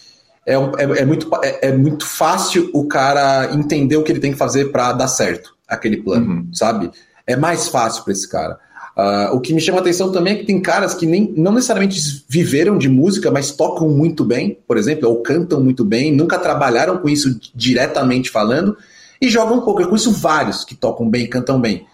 [0.45, 4.31] é, é, é muito, é, é, muito fácil o cara entender o que ele tem
[4.31, 6.53] que fazer para dar certo aquele plano, uhum.
[6.53, 6.89] sabe?
[7.27, 8.57] É mais fácil para esse cara.
[8.99, 12.25] Uh, o que me chama atenção também é que tem caras que nem, não necessariamente
[12.27, 16.97] viveram de música, mas tocam muito bem, por exemplo, ou cantam muito bem, nunca trabalharam
[16.97, 18.75] com isso diretamente falando,
[19.21, 19.85] e jogam poker.
[19.85, 21.85] Eu conheço vários que tocam bem cantam bem.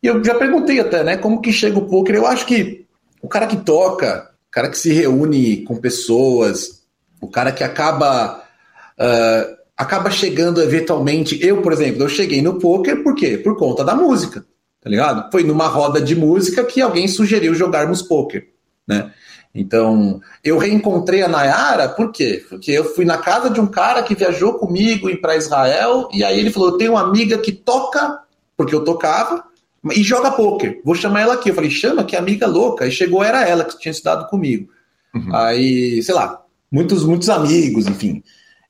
[0.00, 2.14] E eu já perguntei até, né, como que chega o poker?
[2.14, 2.86] Eu acho que
[3.20, 6.82] o cara que toca, o cara que se reúne com pessoas,
[7.20, 8.40] o cara que acaba.
[8.96, 11.44] Uh, acaba chegando eventualmente.
[11.44, 13.36] Eu, por exemplo, eu cheguei no poker por quê?
[13.36, 14.44] Por conta da música
[14.82, 15.30] tá ligado?
[15.30, 18.48] Foi numa roda de música que alguém sugeriu jogarmos poker,
[18.86, 19.12] né?
[19.54, 22.42] Então, eu reencontrei a Nayara, por quê?
[22.48, 26.40] Porque eu fui na casa de um cara que viajou comigo para Israel, e aí
[26.40, 28.20] ele falou: Eu tenho uma amiga que toca,
[28.56, 29.44] porque eu tocava,
[29.90, 30.80] e joga poker.
[30.84, 31.50] Vou chamar ela aqui.
[31.50, 32.86] Eu falei: Chama, que amiga louca.
[32.86, 34.70] E chegou, era ela que tinha estudado comigo.
[35.14, 35.36] Uhum.
[35.36, 38.22] Aí, sei lá, muitos, muitos amigos, enfim.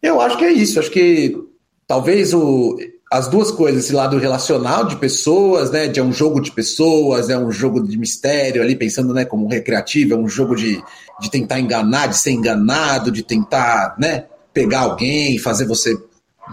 [0.03, 0.81] Eu acho que é isso.
[0.81, 1.39] Acho que
[1.87, 2.77] talvez o,
[3.13, 5.87] as duas coisas, esse lado relacional de pessoas, né?
[5.87, 9.45] De é um jogo de pessoas, é um jogo de mistério ali, pensando, né, como
[9.45, 10.83] um recreativo, é um jogo de,
[11.21, 15.95] de tentar enganar, de ser enganado, de tentar, né, pegar alguém, fazer você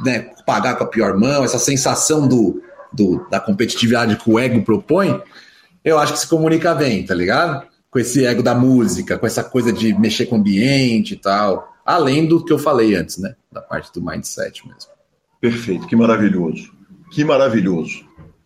[0.03, 4.61] né, pagar com a pior mão, essa sensação do, do, da competitividade que o ego
[4.61, 5.21] propõe,
[5.83, 7.65] eu acho que se comunica bem, tá ligado?
[7.89, 11.73] Com esse ego da música, com essa coisa de mexer com o ambiente e tal.
[11.85, 13.35] Além do que eu falei antes, né?
[13.49, 14.98] Da parte do mindset mesmo.
[15.39, 16.71] Perfeito, que maravilhoso.
[17.11, 18.05] Que maravilhoso.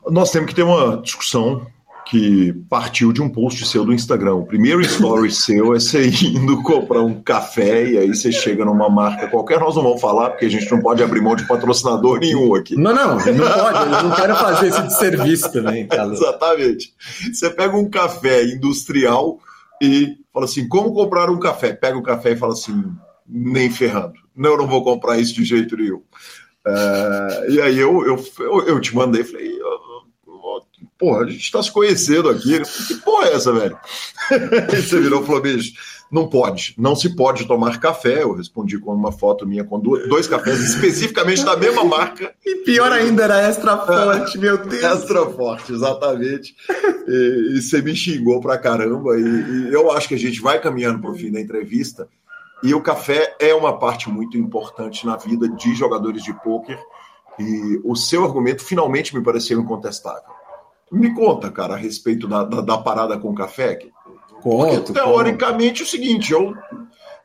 [0.10, 1.66] Nós temos que ter uma discussão
[2.06, 4.36] que partiu de um post seu do Instagram.
[4.36, 8.90] O primeiro story seu é você indo comprar um café e aí você chega numa
[8.90, 9.60] marca qualquer.
[9.60, 12.76] Nós não vamos falar, porque a gente não pode abrir mão de patrocinador nenhum aqui.
[12.76, 13.34] Não, não, não pode.
[13.34, 16.12] Eu não quero fazer esse de serviço também, cara.
[16.12, 16.94] Exatamente.
[17.32, 19.40] Você pega um café industrial
[19.82, 21.74] e fala assim: como comprar um café?
[21.74, 22.84] Pega o café e fala assim:
[23.28, 24.14] nem ferrando.
[24.36, 26.02] Não, eu não vou comprar isso de jeito nenhum.
[26.66, 29.60] Uh, e aí eu, eu, eu, te mandei, falei,
[30.98, 32.62] porra, a gente tá se conhecendo aqui.
[32.88, 33.78] Que porra é essa, velho?
[34.32, 35.74] Aí você virou e falou, bicho,
[36.14, 38.22] não pode, não se pode tomar café.
[38.22, 42.34] Eu respondi com uma foto minha com dois cafés especificamente da mesma marca.
[42.46, 44.84] E pior ainda, era extra forte, meu Deus.
[44.84, 46.56] Extra forte, exatamente.
[47.08, 49.18] E, e você me xingou pra caramba.
[49.18, 52.08] E, e, eu acho que a gente vai caminhando pro fim da entrevista.
[52.64, 56.80] E o café é uma parte muito importante na vida de jogadores de pôquer.
[57.38, 60.32] E o seu argumento finalmente me pareceu incontestável.
[60.92, 63.80] Me conta, cara, a respeito da, da, da parada com o café.
[64.42, 65.82] Conto, Porque, teoricamente, conto.
[65.82, 66.54] é o seguinte, eu,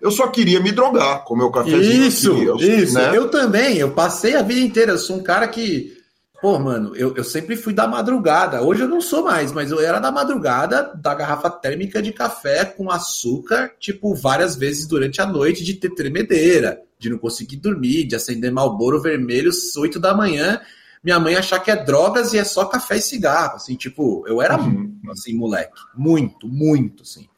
[0.01, 2.07] eu só queria me drogar com meu cafezinho.
[2.07, 2.95] Isso, aqui, eu, isso.
[2.95, 3.17] Né?
[3.17, 5.98] Eu também, eu passei a vida inteira, eu sou um cara que.
[6.41, 8.63] Pô, mano, eu, eu sempre fui da madrugada.
[8.63, 12.65] Hoje eu não sou mais, mas eu era da madrugada da garrafa térmica de café
[12.65, 18.05] com açúcar, tipo, várias vezes durante a noite, de ter tremedeira, de não conseguir dormir,
[18.05, 20.61] de acender malboro vermelho às 8 da manhã
[21.03, 24.43] minha mãe achar que é drogas e é só café e cigarro, assim, tipo, eu
[24.43, 25.01] era uhum.
[25.11, 27.29] assim, moleque, muito, muito, assim.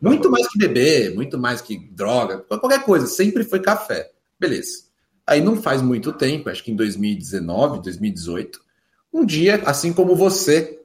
[0.00, 4.10] Muito mais que beber, muito mais que droga, qualquer coisa, sempre foi café.
[4.38, 4.89] Beleza.
[5.30, 8.60] Aí não faz muito tempo, acho que em 2019, 2018,
[9.12, 10.80] um dia, assim como você,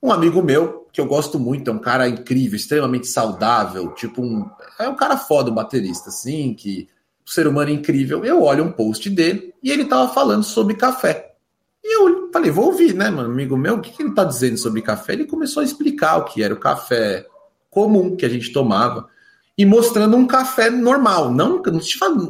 [0.00, 4.48] um amigo meu, que eu gosto muito, é um cara incrível, extremamente saudável, tipo um.
[4.78, 6.88] É um cara foda, um baterista, assim, que.
[7.26, 8.24] Um ser humano incrível.
[8.24, 11.34] Eu olho um post dele e ele tava falando sobre café.
[11.82, 13.30] E eu falei, vou ouvir, né, mano?
[13.30, 15.14] Amigo meu, o que, que ele tá dizendo sobre café?
[15.14, 17.26] Ele começou a explicar o que era o café
[17.68, 19.08] comum que a gente tomava
[19.56, 21.32] e mostrando um café normal.
[21.32, 21.80] Não, não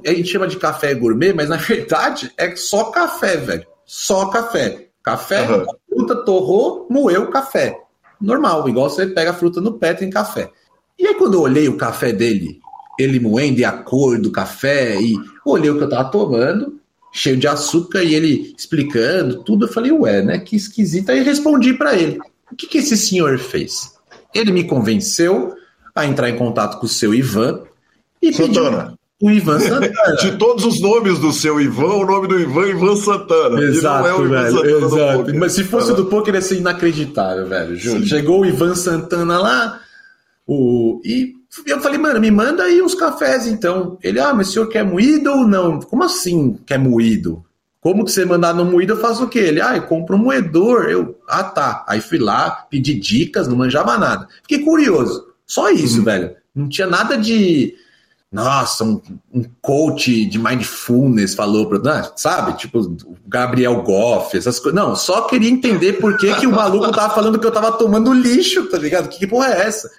[0.06, 3.66] a gente chama de café gourmet, mas na verdade é só café, velho.
[3.84, 4.88] Só café.
[5.02, 5.64] Café, uhum.
[5.88, 7.76] fruta, torrou, moeu café.
[8.20, 10.50] Normal, igual você pega a fruta no pé, tem café.
[10.98, 12.60] E aí, quando eu olhei o café dele,
[12.98, 15.16] ele moendo e a cor do café, e
[15.46, 16.78] olhei o que eu tava tomando,
[17.12, 19.66] cheio de açúcar e ele explicando tudo.
[19.66, 20.38] Eu falei, ué, né?
[20.38, 21.10] Que esquisito.
[21.10, 22.18] Aí respondi para ele:
[22.50, 23.94] o que, que esse senhor fez?
[24.34, 25.54] Ele me convenceu
[26.00, 27.62] a entrar em contato com o seu Ivan
[28.20, 28.98] e Santana.
[29.20, 30.16] O Ivan Santana.
[30.20, 33.60] De todos os nomes do seu Ivan, o nome do Ivan é Ivan Santana.
[33.62, 34.50] Exato, é velho.
[34.50, 35.34] Santana exato.
[35.36, 37.76] Mas se fosse do poker, ia ser inacreditável, velho.
[37.76, 38.06] Juro.
[38.06, 39.80] Chegou o Ivan Santana lá,
[40.46, 41.00] o...
[41.04, 41.34] e
[41.66, 43.98] eu falei, mano, me manda aí uns cafés então.
[44.02, 45.80] Ele, ah, mas o senhor quer moído ou não?
[45.80, 47.44] Como assim quer moído?
[47.80, 49.38] Como que você mandar no moído, eu faço o quê?
[49.38, 50.84] Ele, ah, eu compro um moedor.
[50.84, 51.84] Eu, ah, tá.
[51.88, 54.28] Aí fui lá, pedi dicas, não manjava nada.
[54.42, 55.29] Fiquei curioso.
[55.50, 56.04] Só isso, uhum.
[56.04, 56.36] velho.
[56.54, 57.74] Não tinha nada de.
[58.30, 59.02] Nossa, um,
[59.34, 61.80] um coach de mindfulness falou pra.
[61.80, 62.56] Né, sabe?
[62.56, 64.80] Tipo, o Gabriel Goff, essas coisas.
[64.80, 68.14] Não, só queria entender por que, que o maluco tava falando que eu tava tomando
[68.14, 69.08] lixo, tá ligado?
[69.08, 69.90] Que, que porra é essa?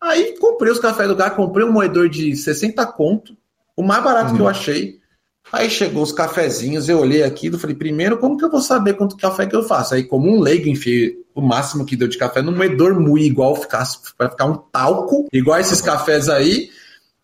[0.00, 3.36] Aí comprei os cafés do cara, comprei um moedor de 60 conto,
[3.76, 4.36] o mais barato uhum.
[4.36, 4.50] que eu uhum.
[4.50, 5.01] achei.
[5.50, 9.16] Aí chegou os cafezinhos, eu olhei aquilo, falei, primeiro, como que eu vou saber quanto
[9.16, 9.94] café que eu faço?
[9.94, 13.56] Aí, como um leigo, enfiei o máximo que deu de café no moedor muito igual,
[13.56, 15.86] ficasse, para ficar um talco, igual esses uhum.
[15.86, 16.70] cafés aí.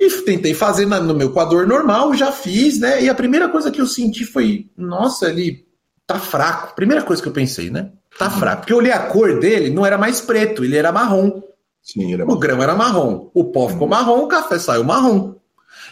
[0.01, 3.03] E tentei fazer no meu coador normal, já fiz, né?
[3.03, 5.66] E a primeira coisa que eu senti foi, nossa, ele
[6.07, 6.75] tá fraco.
[6.77, 7.91] Primeira coisa que eu pensei, né?
[8.16, 8.39] Tá uhum.
[8.39, 8.61] fraco.
[8.61, 11.43] Porque eu olhei a cor dele, não era mais preto, ele era marrom.
[11.83, 13.31] Sim, era o grão era marrom.
[13.35, 15.35] O pó ficou marrom, o café saiu marrom.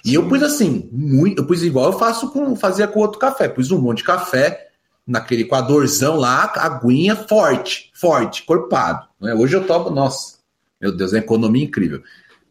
[0.06, 3.48] E eu pus assim, muito, eu pus igual eu faço com, fazia com outro café.
[3.48, 4.68] Pus um monte de café
[5.04, 9.04] naquele coadorzão lá, aguinha forte, forte, corpado.
[9.20, 9.34] Né?
[9.34, 10.36] Hoje eu tomo, nossa,
[10.80, 12.02] meu Deus, é economia incrível.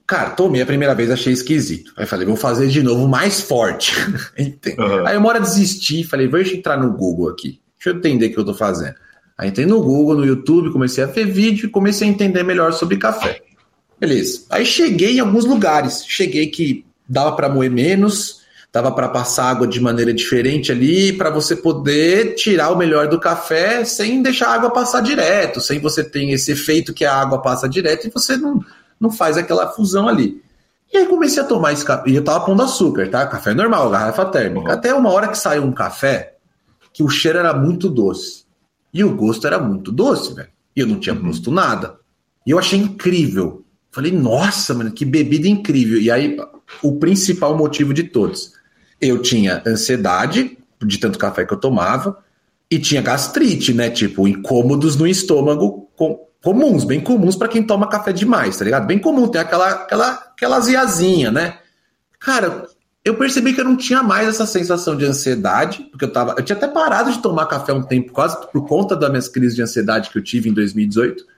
[0.05, 1.93] Cara, tomei a primeira vez, achei esquisito.
[1.95, 3.93] Aí falei, vou fazer de novo mais forte.
[4.37, 5.07] uhum.
[5.07, 7.61] Aí uma hora desisti, falei, vou entrar no Google aqui.
[7.77, 8.95] Deixa eu entender o que eu tô fazendo.
[9.37, 12.73] Aí entrei no Google, no YouTube, comecei a ver vídeo e comecei a entender melhor
[12.73, 13.41] sobre café.
[13.97, 14.45] Beleza.
[14.49, 16.05] Aí cheguei em alguns lugares.
[16.05, 18.41] Cheguei que dava para moer menos,
[18.71, 23.19] dava para passar água de maneira diferente ali, para você poder tirar o melhor do
[23.19, 27.41] café sem deixar a água passar direto, sem você ter esse efeito que a água
[27.41, 28.59] passa direto e você não,
[28.99, 30.43] não faz aquela fusão ali.
[30.93, 32.09] E aí comecei a tomar esse café.
[32.09, 33.25] E eu tava pondo açúcar, tá?
[33.27, 34.67] Café normal, garrafa térmica.
[34.67, 34.73] Uhum.
[34.73, 36.35] Até uma hora que saiu um café
[36.93, 38.45] que o cheiro era muito doce.
[38.93, 40.47] E o gosto era muito doce, velho.
[40.73, 41.23] E eu não tinha uhum.
[41.23, 41.97] posto nada.
[42.47, 43.64] E eu achei incrível.
[43.95, 45.97] Falei, nossa, mano, que bebida incrível.
[46.01, 46.37] E aí,
[46.83, 48.51] o principal motivo de todos.
[48.99, 52.17] Eu tinha ansiedade de tanto café que eu tomava
[52.69, 53.89] e tinha gastrite, né?
[53.89, 58.85] Tipo, incômodos no estômago com, comuns, bem comuns para quem toma café demais, tá ligado?
[58.85, 61.59] Bem comum, tem aquela aquela aquela aziazinha, né?
[62.19, 62.67] Cara,
[63.05, 66.35] eu percebi que eu não tinha mais essa sensação de ansiedade, porque eu tava.
[66.37, 69.55] Eu tinha até parado de tomar café um tempo, quase por conta das minhas crises
[69.55, 71.34] de ansiedade que eu tive em 2018.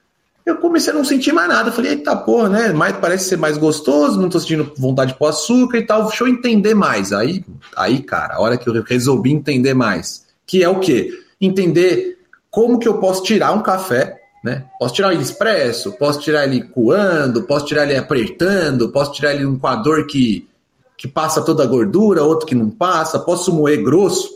[0.47, 1.73] Eu comecei a não sentir mais nada.
[1.73, 2.73] Falei, eita porra, né?
[3.01, 6.05] Parece ser mais gostoso, não tô sentindo vontade de pôr açúcar e tal.
[6.05, 7.11] Deixa eu entender mais.
[7.11, 7.43] Aí,
[7.75, 11.11] aí, cara, a hora que eu resolvi entender mais, que é o quê?
[11.41, 12.17] Entender
[12.49, 14.63] como que eu posso tirar um café Né?
[14.79, 19.43] Posso tirar ele expresso, posso tirar ele coando, posso tirar ele apertando, posso tirar ele
[19.43, 20.47] num coador que,
[20.95, 24.29] que passa toda a gordura, outro que não passa, posso moer grosso,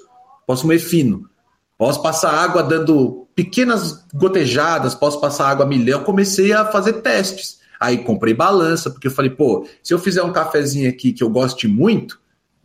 [0.45, 1.30] posso moer fino,
[1.78, 6.03] posso passar água dando pequenas gotejadas, posso passar água a milhão.
[6.03, 7.59] Comecei a fazer testes.
[7.79, 11.29] Aí comprei balança, porque eu falei, pô, se eu fizer um cafezinho aqui que eu
[11.29, 12.19] goste muito,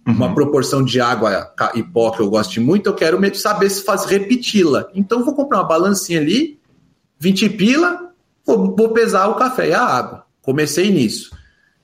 [0.06, 0.12] uhum.
[0.12, 4.04] uma proporção de água e pó que eu goste muito, eu quero saber se faz
[4.04, 4.88] repeti-la.
[4.94, 6.58] Então vou comprar uma balancinha ali,
[7.18, 8.10] 20 pila,
[8.44, 10.26] vou, vou pesar o café e a água.
[10.42, 11.34] Comecei nisso.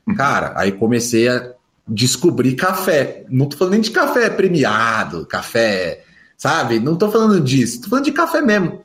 [0.07, 0.15] Uhum.
[0.15, 1.53] Cara, aí comecei a
[1.89, 3.25] descobrir café.
[3.29, 6.05] Não tô falando nem de café premiado, café,
[6.43, 6.81] sabe?
[6.81, 7.83] Não tô falando disso.
[7.83, 8.83] Tô falando de café mesmo.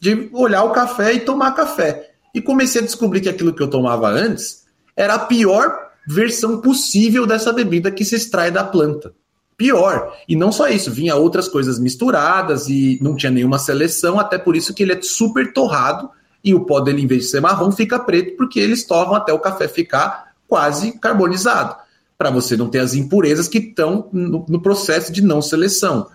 [0.00, 2.12] De olhar o café e tomar café.
[2.32, 4.64] E comecei a descobrir que aquilo que eu tomava antes
[4.96, 9.12] era a pior versão possível dessa bebida que se extrai da planta.
[9.56, 10.16] Pior.
[10.28, 14.54] E não só isso, vinha outras coisas misturadas e não tinha nenhuma seleção, até por
[14.54, 16.08] isso que ele é super torrado
[16.44, 19.32] e o pó dele, em vez de ser marrom, fica preto, porque eles torram até
[19.32, 21.74] o café ficar quase carbonizado,
[22.16, 26.06] para você não ter as impurezas que estão no, no processo de não seleção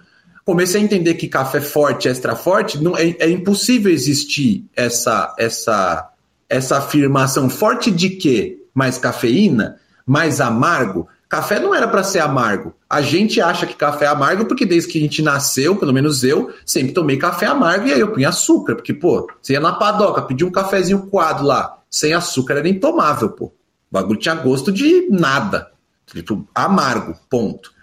[0.45, 6.11] comecei a entender que café forte, extra forte, não é, é impossível existir essa essa
[6.47, 11.07] essa afirmação forte de que mais cafeína, mais amargo.
[11.27, 12.75] Café não era para ser amargo.
[12.87, 16.23] A gente acha que café é amargo porque desde que a gente nasceu, pelo menos
[16.23, 19.73] eu, sempre tomei café amargo e aí eu punha açúcar, porque pô, você ia na
[19.73, 23.45] padoca, pedia um cafezinho coado lá, sem açúcar era intomável, pô.
[23.45, 23.53] O
[23.91, 25.71] bagulho tinha gosto de nada.
[26.05, 27.73] Tipo, amargo, ponto.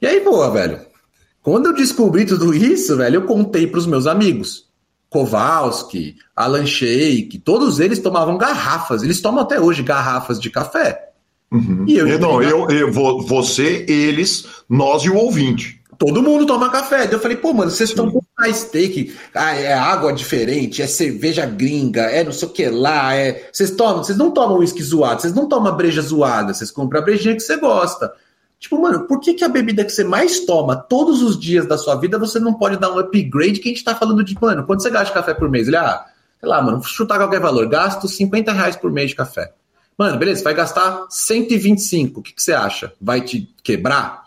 [0.00, 0.80] E aí, boa, velho.
[1.46, 4.66] Quando eu descobri tudo isso, velho, eu contei para os meus amigos.
[5.08, 9.04] Kowalski, Alan Sheik, todos eles tomavam garrafas.
[9.04, 11.10] Eles tomam até hoje garrafas de café.
[11.52, 11.84] Uhum.
[11.86, 15.80] E eu, não, eu, eu, você, eles, nós e o ouvinte.
[15.96, 17.08] Todo mundo toma café.
[17.08, 21.46] Eu falei, pô, mano, vocês estão com mais steak, ah, é água diferente, é cerveja
[21.46, 23.48] gringa, é não sei o que lá, é.
[23.52, 27.04] Vocês tomam, vocês não tomam uísque zoado, vocês não tomam breja zoada, vocês compram a
[27.04, 28.12] brejinha que você gosta.
[28.58, 31.76] Tipo, mano, por que, que a bebida que você mais toma todos os dias da
[31.76, 34.64] sua vida você não pode dar um upgrade que a gente tá falando de, mano,
[34.64, 35.68] quanto você gasta de café por mês?
[35.68, 36.06] Ele, ah,
[36.40, 39.52] sei lá, mano, chutar qualquer valor, gasto 50 reais por mês de café.
[39.98, 42.92] Mano, beleza, vai gastar 125, o que, que você acha?
[43.00, 44.24] Vai te quebrar?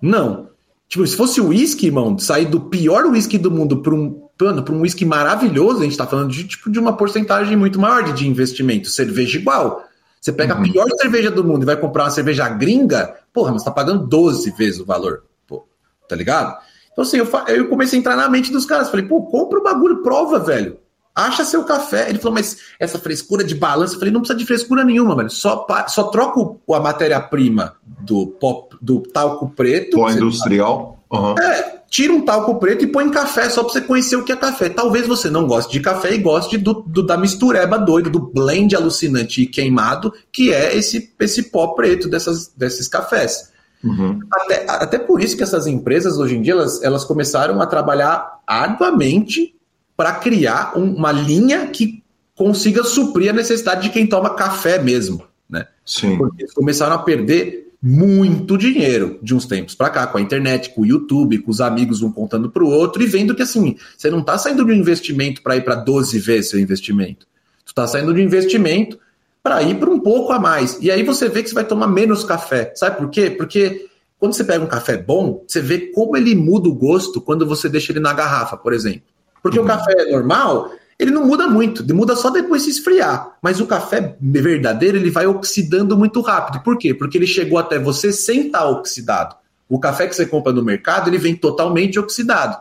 [0.00, 0.50] Não.
[0.88, 4.74] Tipo, se fosse o uísque, irmão, sair do pior uísque do mundo para um, para
[4.74, 8.12] um uísque maravilhoso, a gente tá falando de, tipo, de uma porcentagem muito maior de,
[8.12, 8.90] de investimento.
[8.90, 9.84] Cerveja igual.
[10.20, 10.60] Você pega uhum.
[10.60, 14.06] a pior cerveja do mundo e vai comprar uma cerveja gringa, porra, mas tá pagando
[14.06, 15.24] 12 vezes o valor.
[15.46, 15.66] Pô,
[16.08, 16.56] tá ligado?
[16.92, 18.90] Então, assim, eu, eu comecei a entrar na mente dos caras.
[18.90, 20.78] Falei, pô, compra o bagulho, prova, velho.
[21.14, 22.08] Acha seu café.
[22.08, 23.94] Ele falou, mas essa frescura de balança.
[23.94, 25.30] Eu falei, não precisa de frescura nenhuma, velho.
[25.30, 26.40] Só, só troca
[26.74, 29.96] a matéria-prima do, pop, do talco preto.
[29.96, 31.01] Pó industrial.
[31.12, 31.34] Uhum.
[31.38, 34.32] É, tira um talco preto e põe em café só pra você conhecer o que
[34.32, 34.70] é café.
[34.70, 38.74] Talvez você não goste de café e goste do, do, da mistureba doida, do blend
[38.74, 43.52] alucinante e queimado, que é esse, esse pó preto dessas, desses cafés.
[43.84, 44.20] Uhum.
[44.32, 48.40] Até, até por isso que essas empresas, hoje em dia, elas, elas começaram a trabalhar
[48.46, 49.54] arduamente
[49.94, 52.02] para criar um, uma linha que
[52.34, 55.22] consiga suprir a necessidade de quem toma café mesmo.
[55.48, 55.66] Né?
[55.84, 56.16] Sim.
[56.16, 60.70] Porque eles começaram a perder muito dinheiro de uns tempos para cá, com a internet,
[60.70, 63.76] com o YouTube, com os amigos um contando para o outro e vendo que assim,
[63.98, 67.26] você não está saindo de um investimento para ir para 12 vezes seu investimento.
[67.64, 68.98] Tu está saindo de um investimento
[69.42, 70.78] para ir para um pouco a mais.
[70.80, 72.72] E aí você vê que você vai tomar menos café.
[72.76, 73.28] Sabe por quê?
[73.30, 77.44] Porque quando você pega um café bom, você vê como ele muda o gosto quando
[77.44, 79.02] você deixa ele na garrafa, por exemplo.
[79.42, 79.64] Porque uhum.
[79.64, 80.70] o café normal,
[81.02, 83.36] ele não muda muito, muda só depois de esfriar.
[83.42, 86.62] Mas o café verdadeiro, ele vai oxidando muito rápido.
[86.62, 86.94] Por quê?
[86.94, 89.34] Porque ele chegou até você sem estar oxidado.
[89.68, 92.56] O café que você compra no mercado, ele vem totalmente oxidado.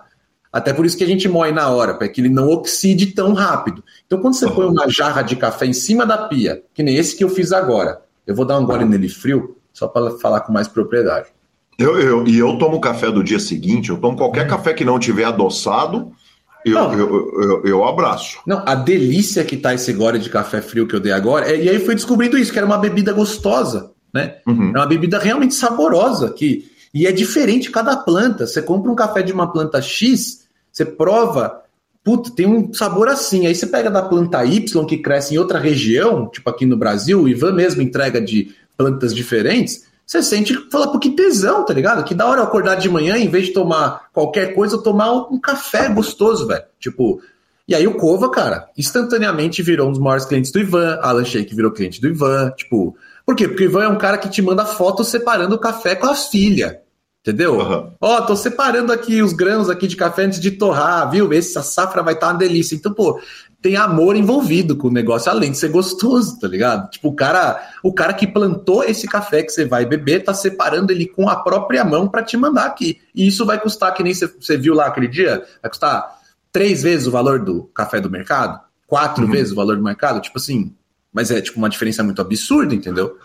[0.51, 3.33] Até por isso que a gente moe na hora, para que ele não oxide tão
[3.33, 3.83] rápido.
[4.07, 7.15] Então, quando você põe uma jarra de café em cima da pia, que nem esse
[7.15, 10.51] que eu fiz agora, eu vou dar um gole nele frio, só para falar com
[10.51, 11.27] mais propriedade.
[11.77, 14.97] Eu, eu, e eu tomo café do dia seguinte, eu tomo qualquer café que não
[14.97, 16.11] tiver adoçado
[16.65, 18.39] eu, eu, eu, eu, abraço.
[18.45, 21.63] Não, a delícia que tá esse gole de café frio que eu dei agora, é,
[21.63, 24.35] e aí fui descobrindo isso, que era uma bebida gostosa, né?
[24.47, 24.71] Uhum.
[24.75, 28.45] É uma bebida realmente saborosa, que, e é diferente cada planta.
[28.45, 31.61] Você compra um café de uma planta X, você prova,
[32.03, 33.47] puta, tem um sabor assim.
[33.47, 37.21] Aí você pega da planta Y, que cresce em outra região, tipo aqui no Brasil,
[37.21, 42.03] o Ivan mesmo entrega de plantas diferentes, você sente, fala, pô, que tesão, tá ligado?
[42.03, 45.09] Que da hora eu acordar de manhã, em vez de tomar qualquer coisa, eu tomar
[45.31, 46.65] um café gostoso, velho.
[46.77, 47.21] Tipo,
[47.65, 51.55] e aí o Cova, cara, instantaneamente virou um dos maiores clientes do Ivan, Alan Sheik
[51.55, 52.93] virou cliente do Ivan, tipo,
[53.25, 53.47] por quê?
[53.47, 56.13] Porque o Ivan é um cara que te manda fotos separando o café com a
[56.13, 56.81] filha.
[57.21, 57.59] Entendeu?
[58.01, 58.25] Ó, uhum.
[58.25, 61.31] tô separando aqui os grãos aqui de café antes de torrar, viu?
[61.31, 62.75] Essa safra vai estar tá uma delícia.
[62.75, 63.21] Então, pô,
[63.61, 66.89] tem amor envolvido com o negócio, além de ser gostoso, tá ligado?
[66.89, 70.91] Tipo, o cara, o cara que plantou esse café que você vai beber, tá separando
[70.91, 72.99] ele com a própria mão para te mandar aqui.
[73.13, 76.19] E isso vai custar, que nem você, você viu lá aquele dia, vai custar
[76.51, 79.31] três vezes o valor do café do mercado, quatro uhum.
[79.31, 80.73] vezes o valor do mercado, tipo assim,
[81.13, 83.15] mas é tipo uma diferença muito absurda, entendeu?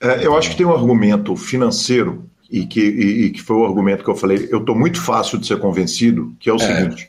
[0.00, 3.64] É, eu acho que tem um argumento financeiro e que, e, e que foi o
[3.64, 4.48] argumento que eu falei.
[4.48, 6.58] Eu estou muito fácil de ser convencido, que é o é.
[6.60, 7.04] seguinte: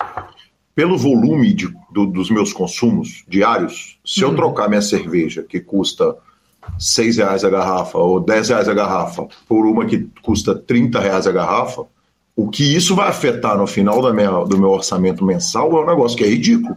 [0.74, 4.32] pelo volume de, do, dos meus consumos diários, se uhum.
[4.32, 6.16] eu trocar minha cerveja, que custa
[6.80, 11.28] seis reais a garrafa ou dez reais a garrafa, por uma que custa trinta reais
[11.28, 11.84] a garrafa,
[12.36, 15.86] o que isso vai afetar no final da minha, do meu orçamento mensal é um
[15.86, 16.76] negócio que é ridículo.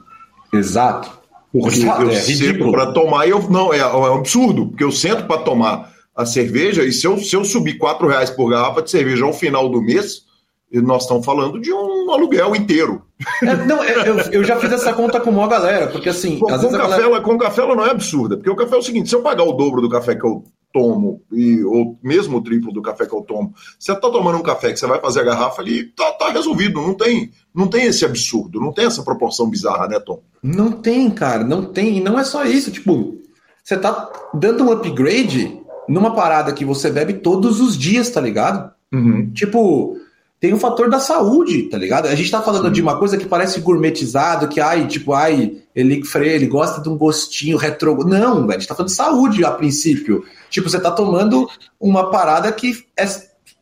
[0.52, 1.10] Exato.
[1.50, 3.48] Porque Exato, eu é sento para tomar e eu.
[3.48, 7.16] Não, é, é um absurdo, porque eu sento para tomar a cerveja e se eu,
[7.16, 10.24] se eu subir quatro reais por garrafa de cerveja ao final do mês,
[10.72, 13.04] nós estamos falando de um aluguel inteiro.
[13.40, 16.40] É, não, é, eu, eu, já fiz essa conta com uma galera, porque assim.
[16.40, 17.20] Com, com café, galera...
[17.20, 19.44] com café ela não é absurda, porque o café é o seguinte: se eu pagar
[19.44, 20.42] o dobro do café que eu
[20.72, 24.42] tomo, e, ou mesmo o triplo do café que eu tomo, você está tomando um
[24.42, 26.82] café que você vai fazer a garrafa ali, tá, tá resolvido.
[26.82, 30.20] Não tem, não tem esse absurdo, não tem essa proporção bizarra, né, Tom?
[30.42, 31.96] Não tem, cara, não tem.
[31.96, 32.70] E não é só isso.
[32.70, 33.16] Tipo,
[33.64, 35.58] você tá dando um upgrade
[35.88, 38.70] numa parada que você bebe todos os dias, tá ligado?
[38.92, 39.30] Uhum.
[39.32, 39.98] Tipo
[40.40, 42.06] tem o fator da saúde, tá ligado?
[42.06, 42.72] A gente tá falando Sim.
[42.72, 46.96] de uma coisa que parece gourmetizado, que, ai, tipo, ai, ele, ele gosta de um
[46.96, 48.04] gostinho retro.
[48.04, 50.24] Não, velho, a gente tá falando de saúde a princípio.
[50.48, 51.48] Tipo, você tá tomando
[51.80, 53.04] uma parada que é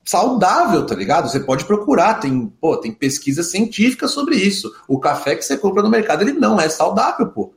[0.05, 1.31] saudável, tá ligado?
[1.31, 4.71] Você pode procurar, tem, pô, tem pesquisa científica sobre isso.
[4.87, 7.55] O café que você compra no mercado, ele não é saudável, pô.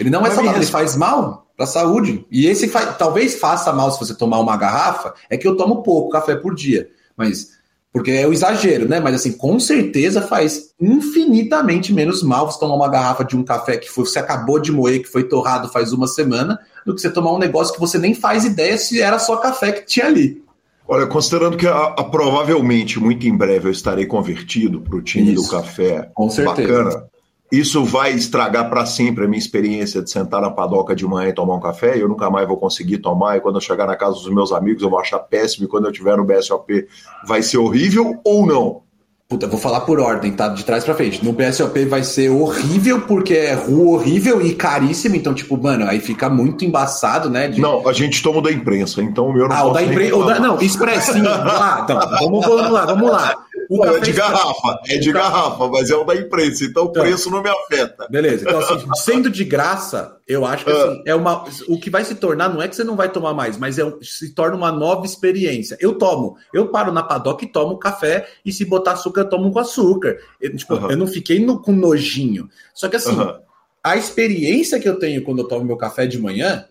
[0.00, 2.26] Ele não é saudável, ele faz mal pra saúde.
[2.30, 5.82] E esse faz, talvez faça mal se você tomar uma garrafa, é que eu tomo
[5.82, 6.88] pouco café por dia.
[7.16, 7.60] Mas
[7.92, 9.00] porque é o exagero, né?
[9.00, 13.76] Mas assim, com certeza faz infinitamente menos mal você tomar uma garrafa de um café
[13.76, 17.32] que você acabou de moer, que foi torrado faz uma semana, do que você tomar
[17.32, 20.42] um negócio que você nem faz ideia se era só café que tinha ali.
[20.86, 25.32] Olha, considerando que a, a, provavelmente muito em breve eu estarei convertido para o time
[25.32, 26.68] Isso, do café com certeza.
[26.68, 27.04] bacana,
[27.50, 31.32] isso vai estragar para sempre a minha experiência de sentar na padoca de manhã e
[31.32, 33.96] tomar um café, e eu nunca mais vou conseguir tomar, e quando eu chegar na
[33.96, 36.86] casa dos meus amigos eu vou achar péssimo, e quando eu tiver no BSOP
[37.26, 38.82] vai ser horrível ou não?
[39.30, 40.48] Puta, vou falar por ordem, tá?
[40.48, 41.24] De trás para frente.
[41.24, 45.14] No BSOP vai ser horrível, porque é rua horrível e caríssimo.
[45.14, 47.46] Então, tipo, mano, aí fica muito embaçado, né?
[47.46, 47.60] De...
[47.60, 50.40] Não, a gente toma o da imprensa, então o meu não Ah, o da imprensa.
[50.40, 51.30] Não, expressinho.
[51.30, 53.36] ah, então, vamos, vamos lá, vamos lá.
[53.70, 57.04] O é de garrafa, é de garrafa, mas é o da imprensa, então o então,
[57.04, 58.08] preço não me afeta.
[58.10, 61.44] Beleza, então assim, sendo de graça, eu acho que assim, é uma.
[61.68, 63.84] O que vai se tornar não é que você não vai tomar mais, mas é,
[64.02, 65.78] se torna uma nova experiência.
[65.80, 69.52] Eu tomo, eu paro na padoca e tomo café, e se botar açúcar, eu tomo
[69.52, 70.18] com açúcar.
[70.40, 70.90] Eu, tipo, uhum.
[70.90, 72.48] eu não fiquei no, com nojinho.
[72.74, 73.38] Só que assim, uhum.
[73.84, 76.66] a experiência que eu tenho quando eu tomo meu café de manhã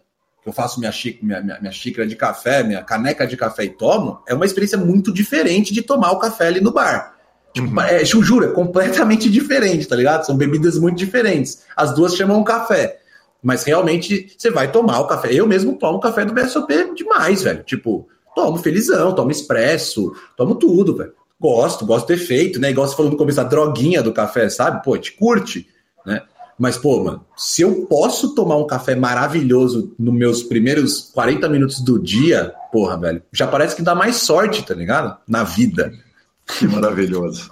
[0.46, 4.22] eu faço minha, minha, minha, minha, xícara de café, minha caneca de café e tomo,
[4.28, 7.16] é uma experiência muito diferente de tomar o café ali no bar.
[7.54, 7.82] Tipo, uhum.
[7.82, 10.26] é, juro, é completamente diferente, tá ligado?
[10.26, 11.64] São bebidas muito diferentes.
[11.76, 13.00] As duas chamam café.
[13.42, 15.34] Mas realmente você vai tomar o café.
[15.34, 17.64] Eu mesmo tomo café do BSOP demais, velho.
[17.64, 21.14] Tipo, tomo felizão, tomo expresso, tomo tudo, velho.
[21.40, 22.70] Gosto, gosto do efeito, né?
[22.70, 24.84] Igual você falou no começo, a droguinha do café, sabe?
[24.84, 25.68] Pô, te curte,
[26.06, 26.22] né?
[26.60, 31.80] Mas, pô, mano, se eu posso tomar um café maravilhoso nos meus primeiros 40 minutos
[31.80, 35.18] do dia, porra, velho, já parece que dá mais sorte, tá ligado?
[35.26, 35.94] Na vida.
[36.46, 37.50] Que maravilhoso.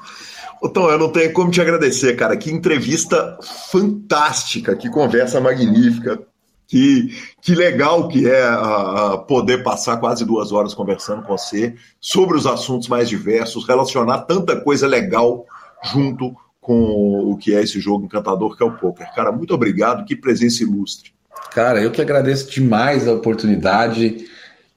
[0.74, 2.36] Tom, eu não tenho como te agradecer, cara.
[2.36, 3.38] Que entrevista
[3.72, 6.20] fantástica, que conversa magnífica.
[6.68, 12.36] Que, que legal que é a poder passar quase duas horas conversando com você sobre
[12.36, 15.46] os assuntos mais diversos, relacionar tanta coisa legal
[15.82, 16.36] junto
[16.68, 19.08] com o que é esse jogo encantador que é o poker.
[19.16, 21.14] Cara, muito obrigado, que presença ilustre.
[21.54, 24.26] Cara, eu que agradeço demais a oportunidade.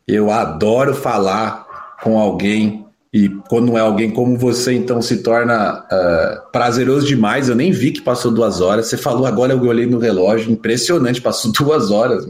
[0.07, 6.53] Eu adoro falar com alguém e quando é alguém como você, então se torna uh,
[6.53, 7.49] prazeroso demais.
[7.49, 8.87] Eu nem vi que passou duas horas.
[8.87, 12.25] Você falou agora, eu olhei no relógio, impressionante, passou duas horas.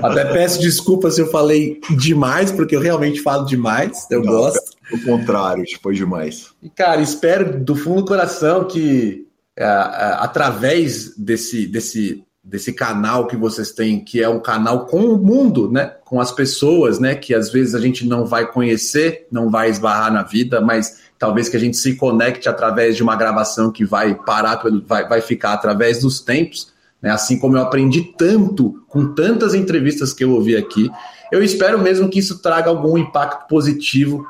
[0.00, 4.06] Até peço desculpa se eu falei demais, porque eu realmente falo demais.
[4.08, 4.67] Eu Não, gosto.
[4.92, 6.50] O contrário, foi demais.
[6.62, 9.26] E, cara, espero do fundo do coração que
[9.58, 15.00] uh, uh, através desse, desse desse canal que vocês têm, que é um canal com
[15.00, 15.92] o mundo, né?
[16.06, 17.14] Com as pessoas, né?
[17.14, 21.48] Que às vezes a gente não vai conhecer, não vai esbarrar na vida, mas talvez
[21.48, 25.52] que a gente se conecte através de uma gravação que vai parar, vai, vai ficar
[25.52, 26.72] através dos tempos,
[27.02, 27.10] né?
[27.10, 30.90] Assim como eu aprendi tanto com tantas entrevistas que eu ouvi aqui,
[31.30, 34.26] eu espero mesmo que isso traga algum impacto positivo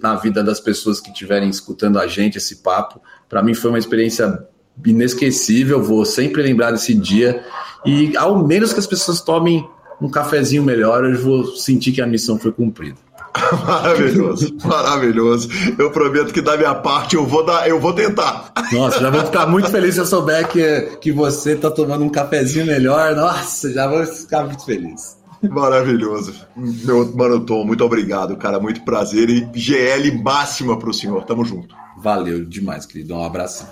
[0.00, 3.00] na vida das pessoas que estiverem escutando a gente esse papo.
[3.28, 4.46] Para mim foi uma experiência
[4.84, 7.44] inesquecível, vou sempre lembrar desse dia
[7.84, 9.68] e ao menos que as pessoas tomem
[10.00, 12.98] um cafezinho melhor, eu vou sentir que a missão foi cumprida.
[13.64, 15.48] maravilhoso, maravilhoso.
[15.78, 18.52] Eu prometo que da minha parte eu vou dar, eu vou tentar.
[18.72, 22.10] Nossa, já vou ficar muito feliz se eu souber que, que você tá tomando um
[22.10, 23.14] cafezinho melhor.
[23.14, 25.21] Nossa, já vou ficar muito feliz.
[25.50, 26.34] Maravilhoso.
[26.56, 28.60] Meu mano Tom, muito obrigado, cara.
[28.60, 31.24] Muito prazer e GL máxima pro senhor.
[31.24, 31.74] Tamo junto.
[31.96, 33.14] Valeu demais, querido.
[33.14, 33.66] Um abraço.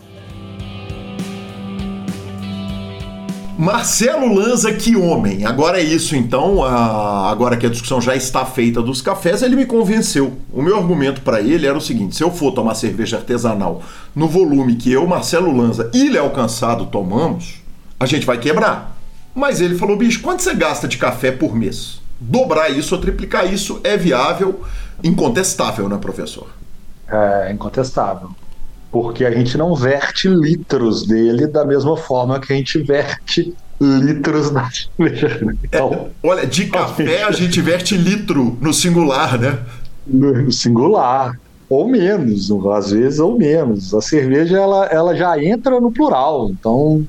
[3.61, 5.45] Marcelo Lanza, que homem!
[5.45, 6.65] Agora é isso, então.
[6.65, 10.39] agora que a discussão já está feita dos cafés, ele me convenceu.
[10.51, 13.83] O meu argumento para ele era o seguinte: se eu for tomar cerveja artesanal
[14.17, 17.57] no volume que eu, Marcelo Lanza e Léo Cansado tomamos,
[17.99, 18.99] a gente vai quebrar.
[19.35, 22.01] Mas ele falou, bicho, quanto você gasta de café por mês?
[22.19, 24.63] Dobrar isso ou triplicar isso é viável,
[25.03, 26.49] incontestável, né, professor?
[27.09, 28.31] É incontestável
[28.91, 34.51] porque a gente não verte litros dele da mesma forma que a gente verte litros
[34.51, 35.57] na cerveja.
[35.65, 39.59] Então, é, olha, de café a gente verte litro no singular, né?
[40.07, 41.39] No singular.
[41.69, 43.95] Ou menos, às vezes ou menos.
[43.95, 47.07] A cerveja ela, ela já entra no plural, então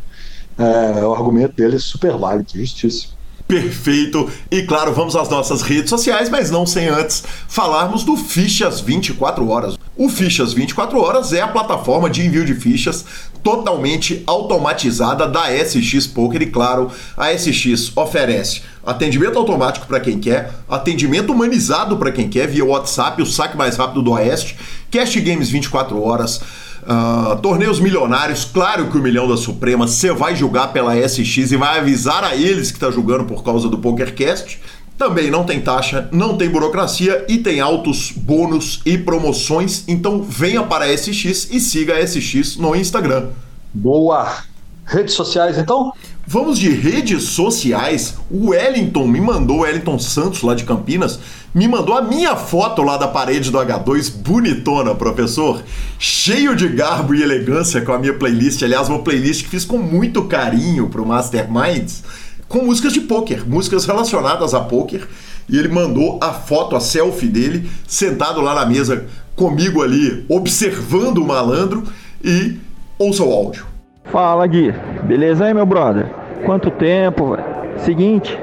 [0.57, 3.21] é, o argumento dele é super válido, justíssimo.
[3.51, 4.31] Perfeito.
[4.49, 9.45] E claro, vamos às nossas redes sociais, mas não sem antes falarmos do Fichas 24
[9.49, 9.77] Horas.
[9.97, 13.03] O Fichas 24 Horas é a plataforma de envio de fichas
[13.43, 20.51] totalmente automatizada da SX Poker e claro, a SX oferece atendimento automático para quem quer,
[20.69, 24.57] atendimento humanizado para quem quer via WhatsApp, o saque mais rápido do Oeste,
[24.89, 26.39] Cash Games 24 horas,
[26.83, 31.57] Uh, torneios milionários, claro que o milhão da Suprema você vai julgar pela SX e
[31.57, 34.59] vai avisar a eles que está julgando por causa do PokerCast.
[34.97, 39.83] Também não tem taxa, não tem burocracia e tem altos bônus e promoções.
[39.87, 43.29] Então venha para a SX e siga a SX no Instagram.
[43.73, 44.43] Boa!
[44.85, 45.93] Redes sociais então?
[46.25, 48.15] Vamos de redes sociais.
[48.29, 51.19] O Wellington me mandou, o Wellington Santos lá de Campinas,
[51.53, 55.61] me mandou a minha foto lá da parede do H2, bonitona, professor,
[55.97, 58.61] cheio de garbo e elegância com a minha playlist.
[58.61, 62.03] Aliás, uma playlist que fiz com muito carinho pro Masterminds,
[62.47, 65.07] com músicas de poker, músicas relacionadas a poker.
[65.49, 69.05] E ele mandou a foto, a selfie dele, sentado lá na mesa
[69.35, 71.83] comigo ali, observando o malandro
[72.23, 72.57] e
[72.97, 73.70] ouça o áudio.
[74.11, 76.05] Fala Gui, beleza aí meu brother?
[76.45, 77.43] Quanto tempo, velho?
[77.77, 78.37] Seguinte,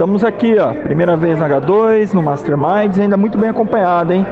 [0.00, 4.26] Estamos aqui, ó, primeira vez na H2, no Masterminds, ainda muito bem acompanhado, hein?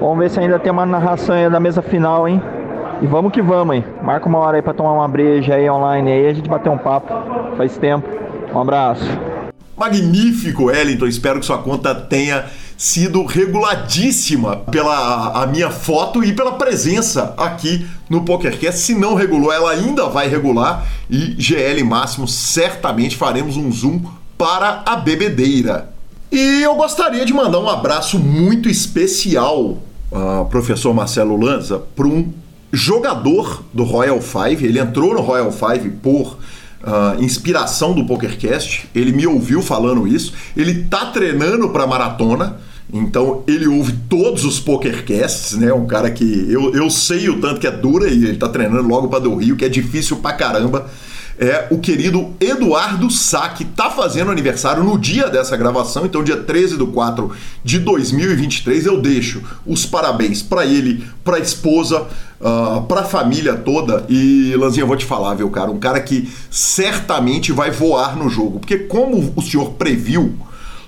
[0.00, 2.40] Vamos ver se ainda tem uma narração aí da mesa final, hein?
[3.02, 3.84] E vamos que vamos, hein?
[4.02, 6.78] Marca uma hora aí pra tomar uma breja aí online aí, a gente bater um
[6.78, 7.12] papo.
[7.54, 8.08] Faz tempo.
[8.54, 9.04] Um abraço.
[9.76, 11.06] Magnífico, Wellington.
[11.06, 12.46] Espero que sua conta tenha
[12.80, 18.80] sido reguladíssima pela a minha foto e pela presença aqui no PokerCast.
[18.80, 24.00] Se não regulou, ela ainda vai regular e GL Máximo certamente faremos um zoom
[24.38, 25.92] para a bebedeira.
[26.32, 29.76] E eu gostaria de mandar um abraço muito especial,
[30.10, 32.32] uh, professor Marcelo Lanza, para um
[32.72, 34.64] jogador do Royal Five.
[34.64, 36.38] Ele entrou no Royal Five por
[36.82, 38.88] uh, inspiração do PokerCast.
[38.94, 40.32] Ele me ouviu falando isso.
[40.56, 42.69] Ele tá treinando para maratona.
[42.92, 45.72] Então ele ouve todos os pokercasts, né?
[45.72, 48.88] Um cara que eu, eu sei o tanto que é dura e ele tá treinando
[48.88, 50.90] logo para do Rio, que é difícil pra caramba
[51.40, 56.36] é o querido Eduardo Sá, que tá fazendo aniversário no dia dessa gravação, então dia
[56.36, 57.32] 13 do 4
[57.64, 58.84] de 2023.
[58.84, 64.04] Eu deixo os parabéns para ele, para a esposa, uh, para a família toda.
[64.06, 65.70] E Lanzinha, eu vou te falar, viu, cara?
[65.70, 70.34] Um cara que certamente vai voar no jogo, porque como o senhor previu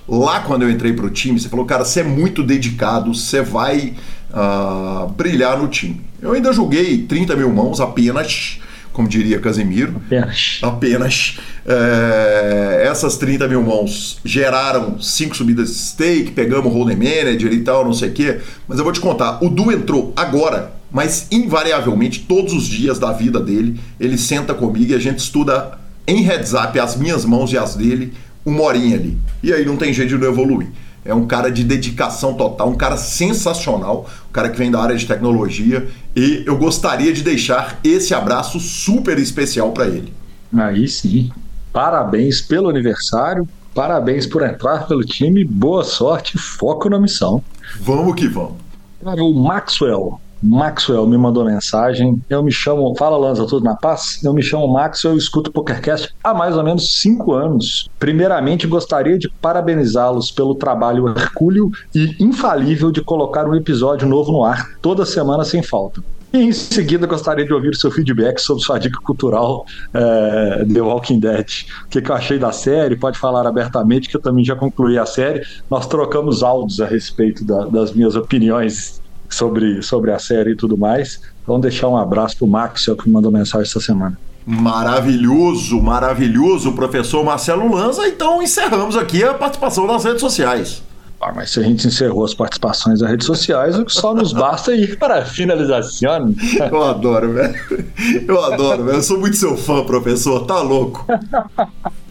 [0.07, 3.93] lá quando eu entrei pro time, você falou, cara, você é muito dedicado, você vai
[4.31, 6.01] uh, brilhar no time.
[6.21, 8.59] Eu ainda joguei 30 mil mãos apenas
[8.93, 9.95] como diria Casemiro.
[10.05, 10.59] Apenas.
[10.61, 11.39] Apenas.
[11.65, 17.61] É, essas 30 mil mãos geraram cinco subidas de stake, pegamos o Holding Manager e
[17.61, 18.39] tal, não sei o quê.
[18.67, 23.11] Mas eu vou te contar, o Du entrou agora, mas invariavelmente, todos os dias da
[23.11, 27.51] vida dele, ele senta comigo e a gente estuda em heads up as minhas mãos
[27.51, 28.13] e as dele,
[28.45, 29.17] uma horinha ali.
[29.41, 30.69] E aí não tem jeito de não evoluir.
[31.05, 34.95] É um cara de dedicação total, um cara sensacional, um cara que vem da área
[34.95, 40.13] de tecnologia e eu gostaria de deixar esse abraço super especial para ele.
[40.55, 41.29] Aí sim.
[41.73, 47.43] Parabéns pelo aniversário, parabéns por entrar pelo time, boa sorte, foco na missão.
[47.81, 48.53] Vamos que vamos.
[49.03, 52.21] Cara, o Maxwell Maxwell me mandou mensagem.
[52.29, 52.93] Eu me chamo.
[52.97, 54.21] Fala, Lanza, tudo na paz?
[54.23, 57.89] Eu me chamo Maxwell, eu escuto o PokerCast há mais ou menos cinco anos.
[57.97, 64.43] Primeiramente, gostaria de parabenizá-los pelo trabalho hercúleo e infalível de colocar um episódio novo no
[64.43, 66.03] ar toda semana sem falta.
[66.33, 71.19] E em seguida, gostaria de ouvir seu feedback sobre sua dica cultural é, The Walking
[71.19, 71.45] Dead.
[71.85, 72.95] O que, que, eu achei da série?
[72.97, 75.43] Pode falar abertamente, que eu também já concluí a série.
[75.69, 79.02] Nós trocamos áudios a respeito da, das minhas opiniões
[79.33, 81.21] sobre, sobre a série e tudo mais.
[81.45, 84.17] Vamos deixar um abraço pro Max, que mandou mensagem essa semana.
[84.45, 88.07] Maravilhoso, maravilhoso, professor Marcelo Lanza.
[88.07, 90.83] Então encerramos aqui a participação nas redes sociais.
[91.21, 94.33] Ah, mas se a gente encerrou as participações nas redes sociais, o que só nos
[94.33, 96.35] basta é ir para a finalização.
[96.69, 97.55] Eu adoro, velho.
[98.27, 98.97] Eu adoro, velho.
[98.97, 100.45] Eu sou muito seu fã, professor.
[100.45, 101.05] Tá louco.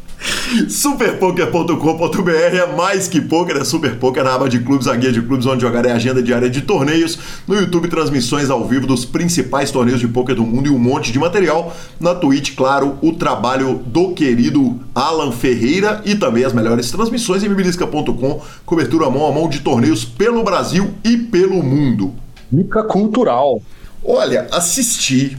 [0.68, 5.20] Superpoker.com.br é mais que poker, é Super Poker na aba de clubes, a guia de
[5.22, 7.18] clubes onde jogar é agenda diária de torneios.
[7.46, 11.10] No YouTube, transmissões ao vivo dos principais torneios de poker do mundo e um monte
[11.10, 11.74] de material.
[11.98, 17.48] Na Twitch, claro, o trabalho do querido Alan Ferreira e também as melhores transmissões em
[17.48, 22.14] bibilisca.com, cobertura mão a mão de torneios pelo Brasil e pelo mundo.
[22.50, 23.62] Dica cultural.
[24.04, 25.36] Olha, assisti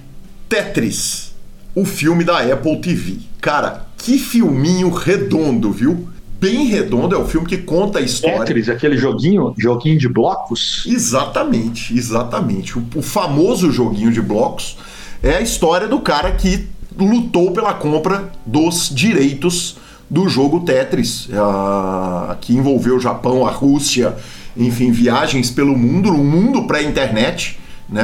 [0.49, 1.33] Tetris,
[1.75, 3.17] o filme da Apple TV.
[3.39, 6.09] Cara, que filminho redondo, viu?
[6.39, 8.39] Bem redondo, é o filme que conta a história.
[8.39, 10.83] Tetris, aquele joguinho, joguinho de blocos?
[10.85, 12.77] Exatamente, exatamente.
[12.77, 14.77] O, o famoso joguinho de blocos
[15.23, 16.67] é a história do cara que
[16.99, 19.77] lutou pela compra dos direitos
[20.09, 24.17] do jogo Tetris, uh, que envolveu o Japão, a Rússia,
[24.55, 27.57] enfim, viagens pelo mundo, no mundo pré-internet
[27.93, 28.03] né,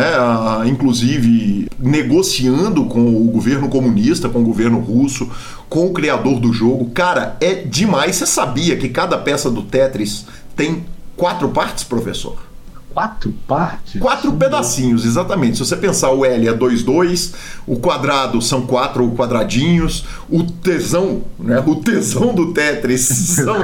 [0.68, 5.28] inclusive negociando com o governo comunista, com o governo russo,
[5.68, 6.92] com o criador do jogo.
[6.92, 8.16] Cara, é demais.
[8.16, 10.86] Você sabia que cada peça do Tetris tem
[11.18, 12.49] quatro partes, professor?
[12.94, 14.02] Quatro partes?
[14.02, 15.58] Quatro pedacinhos, exatamente.
[15.58, 17.34] Se você pensar o L é 2, 2,
[17.68, 21.64] o quadrado são quatro quadradinhos, o tesão, né?
[21.66, 23.02] O tesão do Tetris
[23.38, 23.62] são,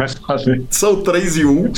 [0.69, 1.51] são 3 e 1.
[1.51, 1.71] Um.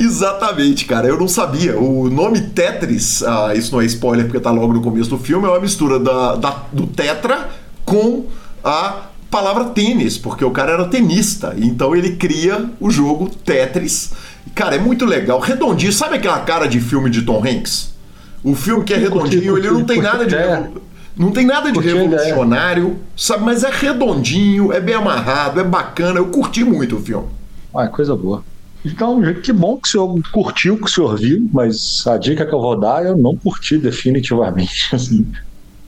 [0.00, 1.06] exatamente, cara.
[1.06, 1.78] Eu não sabia.
[1.78, 5.46] O nome Tetris, ah, isso não é spoiler porque tá logo no começo do filme,
[5.46, 7.48] é uma mistura da, da do Tetra
[7.84, 8.26] com
[8.64, 11.54] a palavra tênis, porque o cara era tenista.
[11.56, 14.12] Então ele cria o jogo Tetris
[14.54, 15.38] Cara, é muito legal.
[15.38, 17.94] Redondinho, sabe aquela cara de filme de Tom Hanks?
[18.42, 20.36] O filme que é redondinho, ele não tem nada de.
[21.16, 23.42] Não tem nada de revolucionário, sabe?
[23.44, 26.18] Mas é redondinho, é bem amarrado, é bacana.
[26.18, 27.26] Eu curti muito o filme.
[27.74, 28.44] Ah, coisa boa.
[28.84, 32.54] Então, que bom que o senhor curtiu, que o senhor viu, mas a dica que
[32.54, 34.88] eu vou dar, eu não curti definitivamente.
[34.94, 35.26] Assim,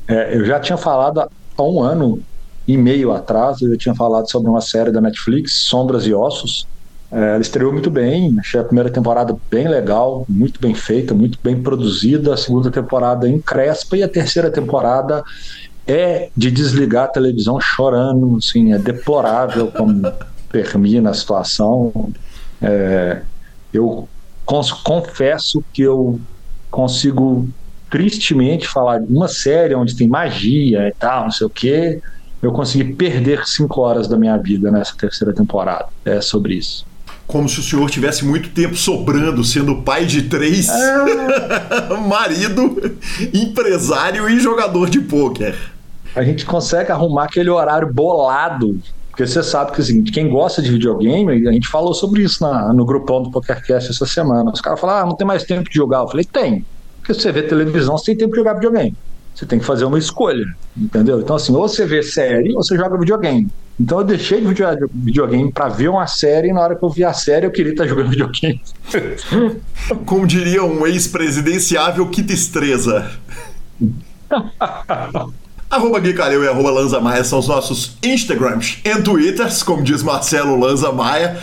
[0.08, 2.20] é, eu já tinha falado há um ano
[2.66, 6.66] e meio atrás, eu tinha falado sobre uma série da Netflix, Sombras e Ossos,
[7.10, 11.38] é, ela estreou muito bem, achei a primeira temporada bem legal, muito bem feita, muito
[11.42, 15.22] bem produzida, a segunda temporada em crespa e a terceira temporada
[15.86, 20.02] é de desligar a televisão chorando, assim, é deplorável como
[20.52, 22.12] termina a situação.
[22.60, 23.22] É,
[23.72, 24.06] eu
[24.44, 26.20] confesso que eu
[26.70, 27.48] consigo
[27.90, 32.00] tristemente falar de uma série onde tem magia e tal, não sei o quê,
[32.42, 35.86] eu consegui perder cinco horas da minha vida nessa terceira temporada.
[36.04, 36.86] É sobre isso
[37.28, 41.96] como se o senhor tivesse muito tempo sobrando, sendo pai de três, é.
[42.08, 42.96] marido,
[43.34, 45.54] empresário e jogador de pôquer.
[46.16, 48.80] A gente consegue arrumar aquele horário bolado.
[49.10, 52.72] Porque você sabe que assim, quem gosta de videogame, a gente falou sobre isso na,
[52.72, 54.50] no grupão do PokerCast essa semana.
[54.50, 55.98] Os caras falaram, ah, não tem mais tempo de jogar.
[55.98, 56.64] Eu falei, tem.
[57.00, 58.96] Porque você vê televisão, você tem tempo de jogar videogame.
[59.34, 60.46] Você tem que fazer uma escolha,
[60.76, 61.20] entendeu?
[61.20, 63.48] Então, assim, ou você vê série ou você joga videogame.
[63.80, 66.90] Então eu deixei de jogar videogame para ver uma série e na hora que eu
[66.90, 68.60] vi a série eu queria estar jogando videogame.
[70.04, 73.10] Como diria um ex-presidenciável, que destreza.
[75.70, 80.02] arroba Gui Calil e arroba Lanza Maia são os nossos Instagrams e Twitters, como diz
[80.02, 81.38] Marcelo Lanza Maia.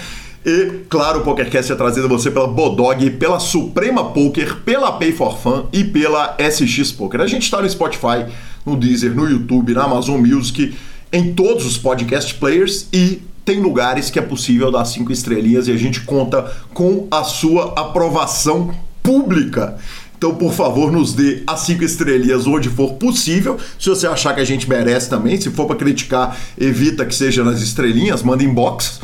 [0.45, 5.11] E, claro, o PokerCast é trazido a você pela Bodog, pela Suprema Poker, pela Pay
[5.11, 7.21] for Fun e pela SX Poker.
[7.21, 8.25] A gente está no Spotify,
[8.63, 10.75] no Deezer, no YouTube, na Amazon Music,
[11.15, 15.71] em todos os podcast players e tem lugares que é possível dar cinco estrelinhas e
[15.71, 19.77] a gente conta com a sua aprovação pública.
[20.17, 23.57] Então, por favor, nos dê as cinco estrelinhas onde for possível.
[23.79, 27.45] Se você achar que a gente merece também, se for para criticar, evita que seja
[27.45, 28.99] nas estrelinhas, manda inbox.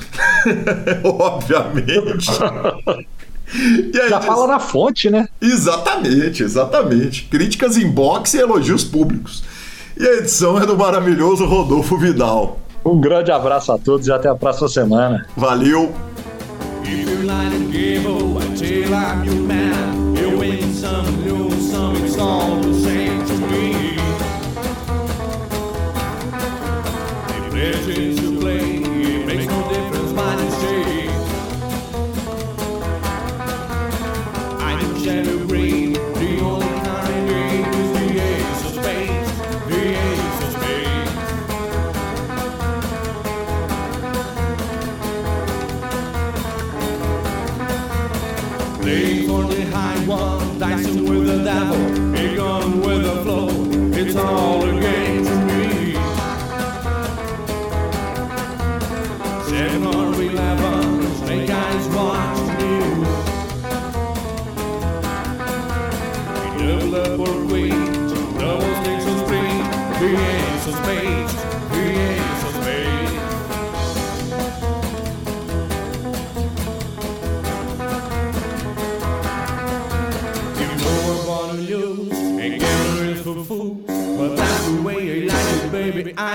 [1.03, 2.29] Obviamente.
[2.93, 5.29] Aí, Já fala na fonte, né?
[5.41, 7.23] Exatamente, exatamente.
[7.31, 9.43] Críticas inbox e elogios públicos.
[9.97, 12.59] E a edição é do maravilhoso Rodolfo Vidal.
[12.83, 15.25] Um grande abraço a todos e até a próxima semana.
[15.35, 15.93] Valeu!
[27.91, 28.20] win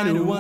[0.04, 0.35] it, baby.